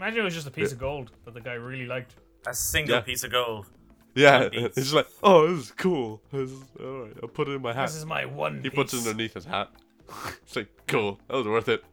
Imagine 0.00 0.20
it 0.20 0.24
was 0.24 0.34
just 0.34 0.46
a 0.46 0.50
piece 0.50 0.72
of 0.72 0.78
gold 0.78 1.10
that 1.26 1.34
the 1.34 1.42
guy 1.42 1.52
really 1.52 1.84
liked. 1.84 2.14
A 2.46 2.54
single 2.54 2.96
Yeah. 2.96 3.00
piece 3.02 3.22
of 3.22 3.30
gold. 3.32 3.66
yeah 4.14 4.44
One 4.44 4.50
it's 4.54 4.74
just 4.76 4.94
like 4.94 5.06
oh 5.22 5.46
this 5.54 5.66
is 5.66 5.70
cool 5.72 6.20
this 6.32 6.50
is, 6.50 6.58
all 6.80 7.02
right 7.02 7.12
i'll 7.22 7.28
put 7.28 7.46
it 7.48 7.52
in 7.52 7.62
my 7.62 7.72
hat 7.72 7.86
This 7.86 7.94
is 7.96 8.04
my 8.06 8.24
one 8.24 8.56
he 8.56 8.70
piece. 8.70 8.74
puts 8.74 8.92
it 8.94 8.98
underneath 9.06 9.34
his 9.34 9.44
hat 9.44 9.68
it's 10.42 10.56
like 10.56 10.68
cool 10.88 11.20
that 11.28 11.36
was 11.36 11.46
worth 11.46 11.68
it 11.68 11.84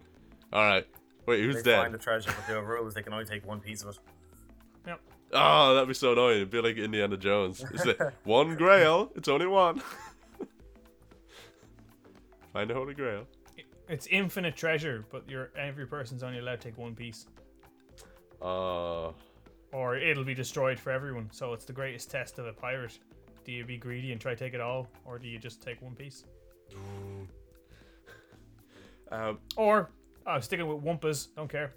All 0.53 0.63
right. 0.63 0.87
Wait, 1.27 1.43
who's 1.43 1.57
they 1.57 1.71
dead? 1.71 1.81
find 1.81 1.93
the 1.93 1.97
treasure, 1.97 2.31
but 2.35 2.47
the 2.47 2.59
rule 2.61 2.87
is 2.87 2.93
they 2.93 3.03
can 3.03 3.11
only 3.11 3.25
take 3.25 3.45
one 3.45 3.59
piece 3.59 3.83
of 3.83 3.89
it. 3.89 3.99
Yep. 4.87 4.99
Oh, 5.33 5.73
that'd 5.73 5.89
be 5.89 5.93
so 5.93 6.13
annoying. 6.13 6.37
It'd 6.37 6.49
be 6.49 6.61
like 6.61 6.77
Indiana 6.77 7.17
Jones. 7.17 7.61
It's 7.73 7.85
like 7.85 7.99
one 8.23 8.55
grail. 8.55 9.11
It's 9.17 9.27
only 9.27 9.45
one. 9.47 9.81
Find 12.53 12.69
the 12.69 12.73
Holy 12.73 12.93
Grail. 12.93 13.25
It's 13.89 14.07
infinite 14.07 14.55
treasure, 14.55 15.05
but 15.11 15.29
you're 15.29 15.49
every 15.57 15.85
person's 15.85 16.23
only 16.23 16.39
allowed 16.39 16.61
to 16.61 16.69
take 16.69 16.77
one 16.77 16.95
piece, 16.95 17.27
Uh, 18.41 19.11
or 19.71 19.97
it'll 19.97 20.23
be 20.23 20.33
destroyed 20.33 20.79
for 20.79 20.91
everyone. 20.91 21.29
So 21.31 21.53
it's 21.53 21.65
the 21.65 21.73
greatest 21.73 22.09
test 22.09 22.39
of 22.39 22.45
a 22.45 22.53
pirate. 22.53 22.97
Do 23.43 23.51
you 23.51 23.65
be 23.65 23.77
greedy 23.77 24.11
and 24.11 24.19
try 24.19 24.33
to 24.33 24.37
take 24.37 24.53
it 24.53 24.61
all, 24.61 24.87
or 25.05 25.17
do 25.19 25.27
you 25.27 25.39
just 25.39 25.61
take 25.61 25.81
one 25.81 25.95
piece? 25.95 26.25
um, 29.11 29.39
Or 29.55 29.89
oh, 30.25 30.39
sticking 30.39 30.67
with 30.67 30.83
Wumpas, 30.83 31.29
don't 31.35 31.49
care. 31.49 31.73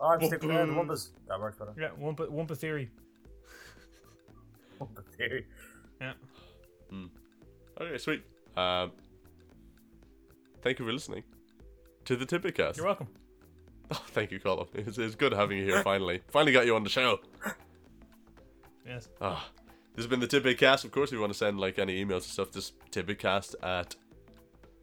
Oh, 0.00 0.08
I'm 0.08 0.24
sticking 0.24 0.48
with 0.48 0.68
the 0.68 0.72
Wumpus. 0.72 1.08
That 1.28 1.40
works 1.40 1.56
better. 1.56 1.74
Yeah, 1.78 1.90
Wumpa 2.00 2.30
Wumpa 2.30 2.56
theory. 2.56 2.90
Wumpa 4.80 5.04
theory. 5.16 5.46
Yeah. 6.00 6.12
okay, 7.80 7.98
sweet. 7.98 8.22
Um, 8.56 8.92
thank 10.62 10.78
you 10.78 10.84
for 10.84 10.92
listening 10.92 11.24
to 12.04 12.16
the 12.16 12.24
Tidbitcast. 12.24 12.76
You're 12.76 12.86
welcome. 12.86 13.08
Oh, 13.92 14.02
thank 14.08 14.30
you, 14.30 14.38
Colin. 14.38 14.66
It's, 14.74 14.98
it's 14.98 15.14
good 15.14 15.32
having 15.32 15.56
you 15.58 15.64
here 15.64 15.82
finally. 15.82 16.20
finally 16.28 16.52
got 16.52 16.66
you 16.66 16.76
on 16.76 16.84
the 16.84 16.90
show. 16.90 17.20
Yes. 18.86 19.08
Ah, 19.20 19.48
this 19.94 20.04
has 20.04 20.06
been 20.06 20.20
the 20.20 20.26
Tidbit 20.26 20.58
Cast. 20.58 20.84
Of 20.84 20.90
course, 20.92 21.08
if 21.08 21.14
you 21.14 21.20
want 21.20 21.32
to 21.32 21.38
send 21.38 21.58
like 21.58 21.78
any 21.78 22.04
emails 22.04 22.16
and 22.16 22.24
stuff, 22.24 22.52
just 22.52 22.78
tidbitcast 22.90 23.54
at 23.62 23.96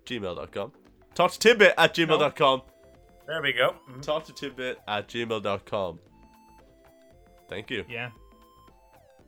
gmail.com. 0.06 0.72
Talk 1.14 1.32
to 1.32 1.40
tidbit 1.40 1.74
at 1.78 1.94
gmail.com. 1.94 2.62
There 3.28 3.42
we 3.42 3.54
go. 3.54 3.76
Mhm. 3.90 4.02
Talk 4.02 4.26
to 4.26 4.34
tidbit 4.34 4.80
at 4.88 5.08
gmail.com. 5.08 6.00
Thank 7.48 7.70
you. 7.70 7.86
Yeah. 7.88 8.10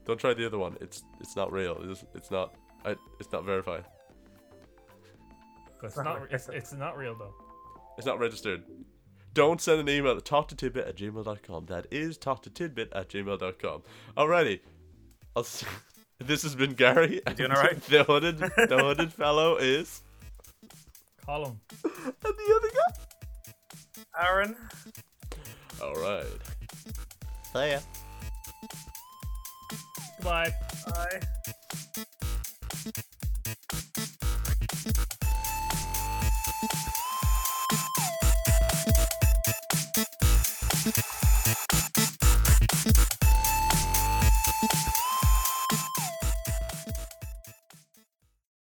Don't 0.04 0.18
try 0.18 0.34
the 0.34 0.46
other 0.46 0.58
one. 0.58 0.76
It's 0.80 1.02
it's 1.20 1.36
not 1.36 1.52
real. 1.52 1.78
It's, 1.84 2.04
it's 2.14 2.30
not. 2.30 2.54
I, 2.84 2.96
it's 3.20 3.30
not 3.32 3.44
verified. 3.44 3.84
But 5.80 5.86
it's 5.88 5.96
not. 5.96 6.22
It's, 6.30 6.48
it's 6.48 6.72
not 6.72 6.96
real 6.96 7.14
though. 7.16 7.34
It's 7.96 8.06
not 8.06 8.18
registered. 8.18 8.64
Don't 9.38 9.60
send 9.60 9.78
an 9.80 9.88
email 9.88 10.16
to 10.16 10.20
talk 10.20 10.48
to 10.48 10.56
tidbit 10.56 10.88
at 10.88 10.96
gmail.com. 10.96 11.66
That 11.66 11.86
is 11.92 12.16
talk 12.18 12.42
to 12.42 12.50
tidbit 12.50 12.92
at 12.92 13.08
gmail.com. 13.08 13.82
Alrighty. 14.16 14.58
I'll 15.36 15.42
s- 15.44 15.64
this 16.18 16.42
has 16.42 16.56
been 16.56 16.72
Gary. 16.74 17.20
doing 17.36 17.52
all 17.52 17.62
right? 17.62 17.80
The 17.88 18.02
hooded, 18.02 18.38
the 18.38 18.78
hooded 18.82 19.12
fellow 19.12 19.56
is. 19.56 20.02
Colin. 21.24 21.60
And 21.84 21.92
the 22.22 22.54
other 22.56 22.70
guy. 22.74 24.24
Aaron. 24.26 24.56
Alright. 25.80 26.26
See 27.52 27.70
ya. 27.70 27.78
Goodbye. 30.18 30.50
Bye. 30.88 31.52